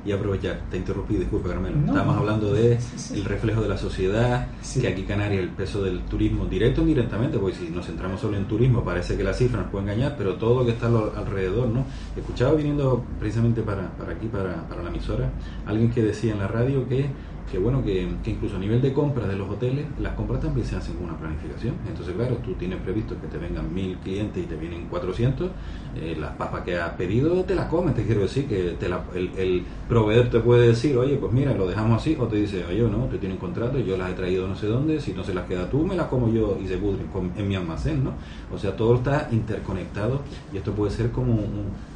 Y 0.07 0.13
aprovechar, 0.13 0.61
te 0.71 0.77
interrumpí, 0.77 1.17
disculpa 1.17 1.49
Carmelo. 1.49 1.79
Estábamos 1.79 2.17
hablando 2.17 2.53
de 2.53 2.79
el 3.13 3.25
reflejo 3.25 3.61
de 3.61 3.69
la 3.69 3.77
sociedad, 3.77 4.49
que 4.81 4.87
aquí 4.87 5.03
Canarias 5.03 5.43
el 5.43 5.49
peso 5.51 5.83
del 5.83 6.01
turismo 6.03 6.47
directo 6.47 6.81
o 6.81 6.85
indirectamente, 6.85 7.39
porque 7.39 7.57
si 7.57 7.71
nos 7.71 7.87
centramos 7.87 8.21
solo 8.21 8.37
en 8.37 8.47
turismo 8.47 8.85
parece 8.85 9.17
que 9.17 9.25
la 9.25 9.35
cifra 9.35 9.63
nos 9.63 9.71
puede 9.71 9.85
engañar, 9.85 10.15
pero 10.17 10.35
todo 10.37 10.61
lo 10.61 10.65
que 10.65 10.73
está 10.73 10.87
alrededor, 10.87 11.69
¿no? 11.69 11.85
Escuchaba 12.17 12.55
viniendo 12.55 13.05
precisamente 13.19 13.63
para, 13.63 13.91
para 13.97 14.13
aquí, 14.13 14.29
para, 14.29 14.69
para 14.69 14.83
la 14.83 14.91
emisora, 14.91 15.31
alguien 15.67 15.91
que 15.91 16.03
decía 16.03 16.33
en 16.33 16.39
la 16.39 16.49
radio 16.49 16.89
que 16.89 17.07
que 17.51 17.59
bueno, 17.59 17.83
que, 17.85 18.09
incluso 18.27 18.57
a 18.57 18.59
nivel 18.59 18.83
de 18.83 18.93
compras 18.93 19.29
de 19.29 19.37
los 19.37 19.49
hoteles, 19.49 19.87
las 20.01 20.15
compras 20.15 20.41
también 20.41 20.67
se 20.67 20.77
hacen 20.77 20.95
con 20.97 21.05
una 21.05 21.17
planificación. 21.17 21.75
Entonces, 21.89 22.15
claro, 22.15 22.37
tú 22.45 22.55
tienes 22.55 22.81
previsto 22.81 23.15
que 23.21 23.29
te 23.29 23.39
vengan 23.39 23.73
mil 23.73 23.97
clientes 23.99 24.43
y 24.43 24.47
te 24.47 24.57
vienen 24.57 24.87
400, 24.89 25.51
eh, 25.97 26.17
las 26.19 26.33
papas 26.33 26.63
que 26.63 26.77
has 26.79 26.91
pedido 26.93 27.45
te 27.45 27.55
las 27.55 27.67
comes, 27.67 27.95
te 27.95 28.05
quiero 28.05 28.23
decir 28.23 28.47
que 28.47 28.77
te 28.79 28.87
el, 28.87 29.65
proveedor 29.89 30.29
te 30.29 30.41
puede 30.41 30.69
decir, 30.69 30.97
oye, 30.97 31.17
pues 31.17 31.33
mira, 31.33 31.55
lo 31.55 31.69
dejamos 31.69 32.03
así, 32.03 32.17
o 32.19 32.27
te 32.27 32.37
dice, 32.37 32.65
oye, 32.65 32.83
no, 32.83 33.05
te 33.07 33.19
tiene 33.19 33.35
un 33.35 33.41
contrato, 33.41 33.79
yo 33.79 33.97
las 33.97 34.11
he 34.11 34.15
traído 34.15 34.49
no 34.49 34.57
sé 34.57 34.67
dónde, 34.67 35.01
si 35.01 35.13
no 35.13 35.23
se 35.23 35.33
las 35.33 35.47
queda 35.47 35.71
tú, 35.71 35.85
me 35.87 35.95
las 35.95 36.07
como 36.09 36.29
yo 36.29 36.59
y 36.63 36.67
se 36.67 36.77
pudren 36.77 37.07
en 37.37 37.49
mi 37.49 37.55
almacén, 37.55 38.03
¿no? 38.03 38.13
O 38.53 38.59
sea, 38.59 38.75
todo 38.75 38.97
está 38.97 39.29
interconectado 39.31 40.21
y 40.53 40.57
esto 40.57 40.73
puede 40.73 40.91
ser 40.91 41.11
como 41.11 41.39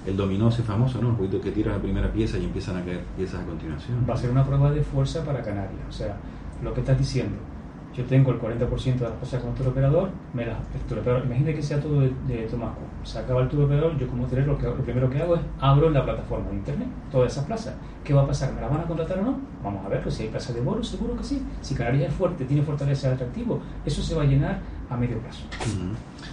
el 0.07 0.17
dominó 0.17 0.49
ese 0.49 0.63
famoso, 0.63 1.01
¿no? 1.01 1.17
El 1.23 1.41
que 1.41 1.51
tira 1.51 1.73
la 1.73 1.79
primera 1.79 2.11
pieza 2.13 2.39
y 2.39 2.45
empiezan 2.45 2.79
a 2.79 2.85
caer 2.85 3.05
piezas 3.17 3.41
a 3.43 3.45
continuación. 3.45 4.05
Va 4.09 4.15
a 4.15 4.17
ser 4.17 4.31
una 4.31 4.45
prueba 4.45 4.71
de 4.71 4.83
fuerza 4.83 5.25
para 5.25 5.43
Canarias. 5.43 5.83
O 5.89 5.93
sea, 5.93 6.17
lo 6.63 6.73
que 6.73 6.81
estás 6.81 6.99
diciendo, 6.99 7.37
yo 7.95 8.05
tengo 8.05 8.31
el 8.31 8.41
40% 8.41 8.95
de 8.95 9.01
las 9.01 9.13
cosas 9.13 9.43
con 9.43 9.55
el 9.57 9.67
operador, 9.67 10.11
me 10.33 10.47
las, 10.47 10.59
el 10.91 11.25
imagínate 11.25 11.57
que 11.57 11.63
sea 11.63 11.81
todo 11.81 12.01
de, 12.01 12.13
de 12.29 12.47
Tomás 12.47 12.71
Se 13.03 13.19
acaba 13.19 13.43
el 13.43 13.49
tour 13.49 13.65
operador, 13.65 13.99
yo 13.99 14.07
como 14.07 14.25
hotelero 14.25 14.57
lo, 14.61 14.77
lo 14.77 14.83
primero 14.85 15.11
que 15.11 15.21
hago 15.21 15.35
es 15.35 15.43
abro 15.61 15.91
la 15.91 16.05
plataforma 16.05 16.49
de 16.51 16.57
internet, 16.57 16.89
todas 17.11 17.33
esas 17.33 17.45
plazas. 17.45 17.75
¿Qué 18.05 18.15
va 18.15 18.23
a 18.23 18.27
pasar? 18.27 18.55
¿Me 18.55 18.61
las 18.61 18.71
van 18.71 18.81
a 18.81 18.85
contratar 18.85 19.19
o 19.19 19.23
no? 19.23 19.39
Vamos 19.63 19.85
a 19.85 19.89
ver, 19.89 20.03
pues 20.03 20.15
si 20.15 20.23
hay 20.23 20.29
plazas 20.29 20.55
de 20.55 20.61
bono, 20.61 20.83
seguro 20.85 21.17
que 21.17 21.25
sí. 21.25 21.43
Si 21.61 21.75
Canarias 21.75 22.11
es 22.11 22.15
fuerte, 22.17 22.45
tiene 22.45 22.63
fortaleza 22.63 23.13
atractivo, 23.13 23.61
eso 23.85 24.03
se 24.03 24.15
va 24.15 24.23
a 24.23 24.27
llenar 24.27 24.61
a 24.91 24.97
medio 24.97 25.19
plazo. 25.19 25.43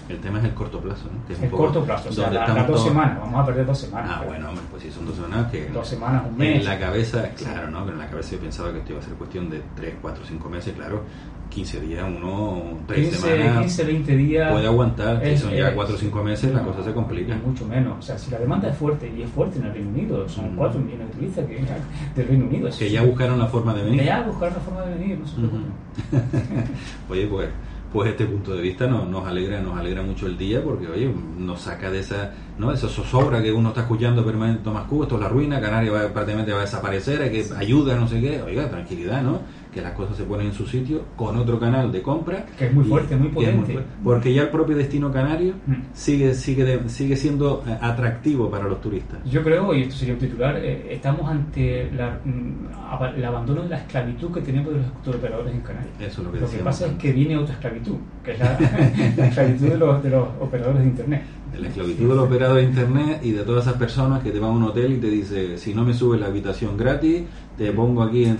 El 0.09 0.19
tema 0.19 0.39
es 0.39 0.45
el 0.45 0.53
corto 0.53 0.79
plazo, 0.79 1.05
¿no? 1.13 1.25
Que 1.27 1.33
es 1.33 1.41
el 1.41 1.49
corto 1.49 1.83
plazo, 1.83 2.09
o 2.09 2.11
sea, 2.11 2.31
las 2.31 2.67
dos 2.67 2.83
semanas, 2.83 3.19
vamos 3.19 3.41
a 3.41 3.45
perder 3.45 3.65
dos 3.65 3.77
semanas. 3.77 4.11
Ah, 4.13 4.23
bueno, 4.25 4.49
hombre, 4.49 4.63
pues 4.71 4.83
si 4.83 4.91
son 4.91 5.05
dos 5.05 5.15
semanas, 5.15 5.51
que. 5.51 5.67
Dos 5.67 5.87
semanas, 5.87 6.23
un 6.27 6.37
mes. 6.37 6.59
En 6.59 6.65
la 6.65 6.79
cabeza, 6.79 7.29
claro, 7.35 7.69
¿no? 7.69 7.81
Pero 7.83 7.93
en 7.93 7.99
la 7.99 8.09
cabeza 8.09 8.31
yo 8.31 8.39
pensaba 8.39 8.71
que 8.71 8.79
esto 8.79 8.91
iba 8.93 9.01
a 9.01 9.03
ser 9.03 9.13
cuestión 9.13 9.49
de 9.49 9.61
tres, 9.75 9.95
cuatro, 10.01 10.23
cinco 10.25 10.49
meses, 10.49 10.73
claro. 10.73 11.03
15 11.49 11.79
días, 11.79 12.05
uno, 12.05 12.61
3 12.87 13.15
semanas. 13.15 13.59
15, 13.59 13.83
20 13.85 14.17
días. 14.17 14.51
Puede 14.51 14.67
aguantar, 14.67 15.25
si 15.25 15.37
son 15.37 15.51
ya 15.53 15.73
4 15.73 15.95
o 15.95 15.97
5 15.97 16.23
meses, 16.23 16.53
la 16.53 16.61
cosa 16.61 16.83
se 16.83 16.93
complica. 16.93 17.35
Mucho 17.35 17.65
menos. 17.65 17.99
O 17.99 18.01
sea, 18.01 18.17
si 18.17 18.29
la 18.31 18.37
demanda 18.37 18.69
es 18.69 18.77
fuerte, 18.77 19.11
y 19.15 19.21
es 19.21 19.29
fuerte 19.29 19.57
en 19.59 19.65
el 19.65 19.73
Reino 19.73 19.89
Unido, 19.89 20.27
son 20.27 20.55
4 20.55 20.79
millones 20.79 21.07
de 21.07 21.13
turistas 21.13 21.45
que 21.45 21.53
vienen 21.53 21.73
del 22.15 22.27
Reino 22.27 22.45
Unido. 22.45 22.69
Que 22.77 22.91
ya 22.91 23.01
buscaron 23.01 23.39
la 23.39 23.47
forma 23.47 23.73
de 23.73 23.83
venir. 23.83 24.03
Ya 24.03 24.21
buscaron 24.23 24.55
la 24.55 24.59
forma 24.59 24.81
de 24.81 24.93
venir, 24.95 25.19
no 25.19 25.27
se 25.27 25.37
Oye, 27.09 27.27
pues 27.27 27.49
pues 27.97 28.11
este 28.11 28.27
punto 28.27 28.53
de 28.53 28.61
vista 28.61 28.85
nos, 28.85 29.09
nos 29.09 29.25
alegra 29.25 29.59
nos 29.59 29.75
alegra 29.75 30.03
mucho 30.03 30.27
el 30.27 30.37
día 30.37 30.63
porque 30.63 30.87
oye 30.87 31.11
nos 31.39 31.61
saca 31.61 31.89
de 31.89 32.01
esa 32.01 32.31
no 32.59 32.71
esa 32.71 32.87
zozobra 32.87 33.41
que 33.41 33.51
uno 33.51 33.69
está 33.69 33.81
escuchando 33.81 34.23
permanente 34.23 34.61
Tomás 34.63 34.83
Cuba 34.83 35.05
esto 35.05 35.15
es 35.15 35.21
la 35.21 35.29
ruina 35.29 35.59
Canarias 35.59 35.95
va, 35.95 36.13
prácticamente 36.13 36.51
va 36.51 36.59
a 36.59 36.61
desaparecer 36.61 37.23
hay 37.23 37.31
que 37.31 37.47
ayuda 37.57 37.95
no 37.95 38.07
sé 38.07 38.21
qué. 38.21 38.39
Oiga 38.43 38.69
tranquilidad 38.69 39.23
no 39.23 39.41
que 39.77 39.83
las 39.83 39.93
cosas 39.93 40.17
se 40.17 40.23
ponen 40.23 40.47
en 40.47 40.53
su 40.53 40.65
sitio 40.65 41.03
con 41.15 41.37
otro 41.37 41.59
canal 41.59 41.91
de 41.91 42.01
compra. 42.01 42.45
Que 42.57 42.65
es 42.65 42.73
muy 42.73 42.83
fuerte 42.83 43.15
muy 43.15 43.29
potente. 43.29 43.77
porque 44.03 44.33
ya 44.33 44.41
el 44.43 44.49
propio 44.49 44.75
destino 44.75 45.11
canario 45.11 45.53
mm. 45.67 45.73
sigue 45.93 46.33
sigue 46.33 46.89
sigue 46.89 47.15
siendo 47.15 47.63
eh, 47.67 47.77
atractivo 47.79 48.49
para 48.49 48.63
los 48.65 48.81
turistas. 48.81 49.19
Yo 49.25 49.43
creo 49.43 49.75
y 49.75 49.83
esto 49.83 49.95
sería 49.95 50.15
un 50.15 50.19
titular 50.19 50.57
eh, 50.57 50.87
estamos 50.89 51.29
ante 51.29 51.91
la, 51.91 52.19
mm, 52.25 53.15
el 53.17 53.25
abandono 53.25 53.61
de 53.63 53.69
la 53.69 53.77
esclavitud 53.77 54.33
que 54.33 54.41
tenemos 54.41 54.73
de 54.73 54.79
los 54.79 55.15
operadores 55.15 55.53
en 55.53 55.61
Canarias. 55.61 55.93
Eso 55.99 56.21
es 56.21 56.27
lo 56.27 56.33
que, 56.33 56.39
lo 56.39 56.49
que 56.49 56.57
pasa 56.57 56.87
es 56.87 56.93
que 56.93 57.13
viene 57.13 57.37
otra 57.37 57.53
esclavitud 57.53 57.97
que 58.23 58.31
es 58.31 58.39
la, 58.39 58.57
la 59.17 59.27
esclavitud 59.27 59.67
de 59.69 59.77
los, 59.77 60.03
de 60.03 60.09
los 60.09 60.27
operadores 60.39 60.81
de 60.81 60.87
internet 60.87 61.21
de 61.51 61.59
la 61.59 61.67
esclavitud 61.69 62.09
del 62.09 62.19
operador 62.19 62.57
de 62.57 62.63
internet 62.63 63.21
y 63.23 63.31
de 63.31 63.43
todas 63.43 63.65
esas 63.65 63.77
personas 63.77 64.21
que 64.21 64.31
te 64.31 64.39
van 64.39 64.51
a 64.51 64.53
un 64.53 64.63
hotel 64.63 64.93
y 64.93 64.97
te 64.97 65.09
dice 65.09 65.57
si 65.57 65.73
no 65.73 65.83
me 65.83 65.93
subes 65.93 66.19
la 66.19 66.27
habitación 66.27 66.75
gratis 66.77 67.23
te 67.57 67.71
pongo 67.71 68.03
aquí 68.03 68.25
en 68.25 68.37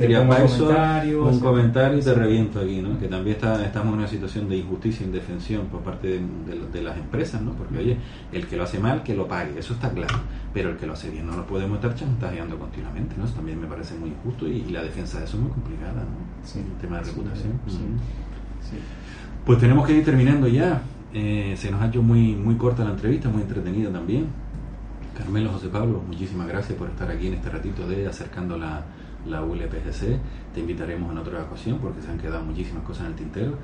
un 1.18 1.40
comentario 1.40 1.98
y 1.98 2.02
te 2.02 2.14
reviento 2.14 2.60
aquí 2.60 2.82
¿no? 2.82 3.00
que 3.00 3.08
también 3.08 3.36
está, 3.36 3.66
estamos 3.66 3.94
en 3.94 4.00
una 4.00 4.08
situación 4.08 4.48
de 4.48 4.58
injusticia 4.58 5.04
e 5.04 5.08
indefensión 5.08 5.66
por 5.68 5.82
parte 5.82 6.20
de, 6.72 6.82
las 6.82 6.98
empresas 6.98 7.42
¿no? 7.42 7.54
porque 7.54 7.78
oye 7.80 7.98
el 8.32 8.46
que 8.46 8.58
lo 8.58 8.64
hace 8.64 8.80
mal 8.80 9.04
que 9.04 9.16
lo 9.16 9.28
pague 9.28 9.58
eso 9.58 9.74
está 9.74 9.90
claro. 9.90 10.16
Pero 10.54 10.72
el 10.72 10.78
que 10.78 10.88
lo 10.88 10.94
hace 10.94 11.10
bien 11.10 11.28
no 11.28 11.36
lo 11.36 11.46
podemos 11.46 11.76
estar 11.76 11.96
chantajeando 11.96 12.58
continuamente 12.58 13.16
¿no? 13.18 13.26
eso 13.26 13.34
también 13.34 13.60
me 13.60 13.68
parece 13.68 13.96
muy 13.96 14.10
injusto 14.10 14.48
y, 14.48 14.68
la 14.68 14.84
defensa 14.84 15.20
de 15.20 15.26
eso 15.26 15.38
es 15.38 15.44
muy 15.44 15.52
complicada 15.52 16.04
¿no? 16.04 16.62
el 16.62 16.82
tema 16.82 16.98
de 16.98 17.04
reputación. 17.06 17.60
pues 19.46 19.60
tenemos 19.60 19.88
que 19.88 19.94
ir 19.94 20.06
terminando 20.06 20.48
ya 20.48 20.82
eh, 21.20 21.58
se 21.58 21.72
nos 21.72 21.82
ha 21.82 21.88
hecho 21.88 22.04
muy, 22.04 22.36
muy 22.36 22.56
corta 22.58 22.84
la 22.84 22.92
entrevista, 22.92 23.28
muy 23.28 23.42
entretenida 23.42 23.92
también. 23.92 24.28
Carmelo 25.18 25.52
José 25.52 25.68
Pablo, 25.70 26.04
muchísimas 26.06 26.48
gracias 26.48 26.78
por 26.78 26.90
estar 26.90 27.10
aquí 27.10 27.26
en 27.26 27.34
este 27.34 27.50
ratito 27.50 27.88
de 27.88 28.06
acercando 28.06 28.56
la, 28.56 28.86
la 29.26 29.42
ULPGC. 29.42 30.20
Te 30.54 30.60
invitaremos 30.60 31.12
en 31.12 31.18
otra 31.18 31.42
ocasión 31.42 31.80
porque 31.80 32.04
se 32.04 32.12
han 32.12 32.20
quedado 32.20 32.44
muchísimas 32.44 32.84
cosas 32.84 33.06
en 33.06 33.12
el 33.14 33.16
tintero. 33.16 33.58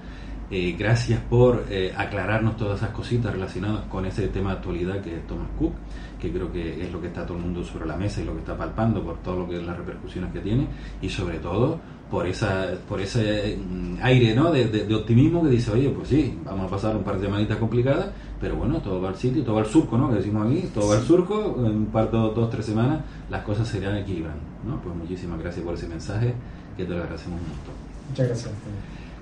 Eh, 0.50 0.76
gracias 0.78 1.22
por 1.22 1.66
eh, 1.70 1.94
aclararnos 1.96 2.58
todas 2.58 2.80
esas 2.80 2.90
cositas 2.90 3.32
relacionadas 3.32 3.86
con 3.86 4.08
ese 4.08 4.28
tema 4.30 4.50
de 4.50 4.56
actualidad 4.58 5.02
que 5.02 5.18
es 5.18 5.28
Thomas 5.28 5.50
Cook, 5.60 5.74
que 6.20 6.32
creo 6.32 6.52
que 6.52 6.82
es 6.82 6.92
lo 6.92 7.00
que 7.00 7.08
está 7.08 7.24
todo 7.24 7.38
el 7.38 7.44
mundo 7.44 7.64
sobre 7.64 7.86
la 7.86 7.98
mesa 7.98 8.22
y 8.22 8.26
lo 8.26 8.34
que 8.34 8.40
está 8.40 8.58
palpando 8.58 9.04
por 9.04 9.20
todo 9.20 9.42
lo 9.42 9.48
que 9.48 9.58
es 9.58 9.64
las 9.64 9.78
repercusiones 9.78 10.34
que 10.34 10.40
tiene 10.40 10.68
y 11.04 11.10
sobre 11.10 11.38
todo 11.38 11.80
por 12.14 12.28
esa 12.28 12.68
por 12.88 13.02
ese 13.02 13.58
mm, 13.58 13.96
aire 14.04 14.36
¿no? 14.36 14.52
de, 14.52 14.94
optimismo 14.94 15.42
que 15.42 15.50
dice, 15.50 15.72
oye, 15.72 15.90
pues 15.90 16.10
sí, 16.10 16.38
vamos 16.46 16.68
a 16.68 16.70
pasar 16.70 16.96
un 16.96 17.04
par 17.04 17.18
de 17.18 17.26
semanitas 17.26 17.58
complicadas, 17.58 18.10
pero 18.40 18.56
bueno, 18.56 18.78
todo 18.82 19.02
va 19.02 19.10
al 19.10 19.16
sitio, 19.16 19.44
todo 19.44 19.56
va 19.56 19.62
al 19.62 19.68
surco, 19.68 19.98
¿no? 19.98 20.12
que 20.12 20.18
decimos 20.18 20.46
aquí, 20.46 20.70
todo 20.76 20.90
va 20.90 20.98
al 20.98 21.02
surco, 21.02 21.56
en 21.58 21.76
un 21.76 21.86
par 21.88 22.12
de 22.12 22.18
dos, 22.20 22.50
tres 22.52 22.68
semanas 22.68 23.00
las 23.32 23.42
cosas 23.42 23.68
se 23.68 23.80
irán 23.80 23.98
equilibrando. 23.98 24.44
¿no? 24.64 24.80
Pues 24.84 24.96
muchísimas 24.96 25.40
gracias 25.40 25.66
por 25.66 25.74
ese 25.74 25.88
mensaje, 25.88 26.36
que 26.78 26.86
te 26.86 26.92
lo 26.92 26.98
agradecemos 27.02 27.42
un 27.42 27.48
montón. 27.48 27.74
Muchas 28.10 28.28
gracias. 28.28 28.52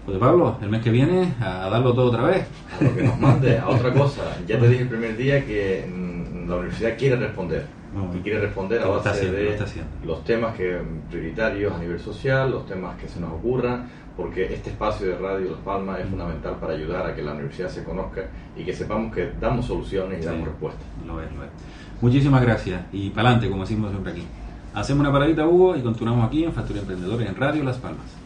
Pues 0.05 0.17
Pablo, 0.17 0.57
el 0.61 0.69
mes 0.69 0.83
que 0.83 0.89
viene 0.89 1.33
a 1.39 1.69
darlo 1.69 1.93
todo 1.93 2.07
otra 2.07 2.23
vez. 2.23 2.45
A 2.77 2.83
lo 2.83 2.93
que 2.93 3.03
nos 3.03 3.17
mande, 3.21 3.57
a 3.57 3.69
otra 3.69 3.93
cosa. 3.93 4.21
Ya 4.47 4.59
te 4.59 4.67
dije 4.67 4.81
el 4.81 4.89
primer 4.89 5.15
día 5.15 5.45
que 5.45 5.87
mm, 5.87 6.49
la 6.49 6.57
universidad 6.57 6.97
quiere 6.97 7.15
responder. 7.15 7.65
Y 8.13 8.19
quiere 8.19 8.39
responder 8.39 8.81
a 8.81 8.87
base 8.87 9.31
de 9.31 9.57
los 10.05 10.23
temas 10.23 10.55
que 10.55 10.79
prioritarios 11.09 11.73
a 11.73 11.77
nivel 11.77 11.99
social, 11.99 12.49
los 12.49 12.65
temas 12.65 12.97
que 12.97 13.07
se 13.07 13.19
nos 13.19 13.33
ocurran, 13.33 13.89
porque 14.15 14.53
este 14.53 14.69
espacio 14.69 15.07
de 15.07 15.17
Radio 15.17 15.51
Las 15.51 15.59
Palmas 15.59 15.99
es 15.99 16.07
fundamental 16.07 16.55
para 16.59 16.73
ayudar 16.73 17.05
a 17.05 17.15
que 17.15 17.21
la 17.21 17.33
universidad 17.33 17.69
se 17.69 17.83
conozca 17.83 18.27
y 18.55 18.63
que 18.63 18.73
sepamos 18.73 19.13
que 19.13 19.31
damos 19.39 19.65
soluciones 19.65 20.21
y 20.21 20.25
damos 20.25 20.47
respuestas. 20.47 20.83
Lo 21.05 21.21
es, 21.21 21.31
lo 21.33 21.43
es. 21.43 21.49
Muchísimas 22.01 22.41
gracias 22.41 22.81
y 22.91 23.09
para 23.09 23.29
adelante, 23.29 23.49
como 23.49 23.63
decimos 23.63 23.91
siempre 23.91 24.11
aquí. 24.13 24.23
Hacemos 24.73 25.01
una 25.01 25.11
paradita, 25.11 25.45
Hugo, 25.45 25.75
y 25.75 25.81
continuamos 25.81 26.25
aquí 26.25 26.45
en 26.45 26.53
Factoría 26.53 26.81
Emprendedores 26.81 27.27
en 27.27 27.35
Radio 27.35 27.63
Las 27.63 27.77
Palmas. 27.77 28.20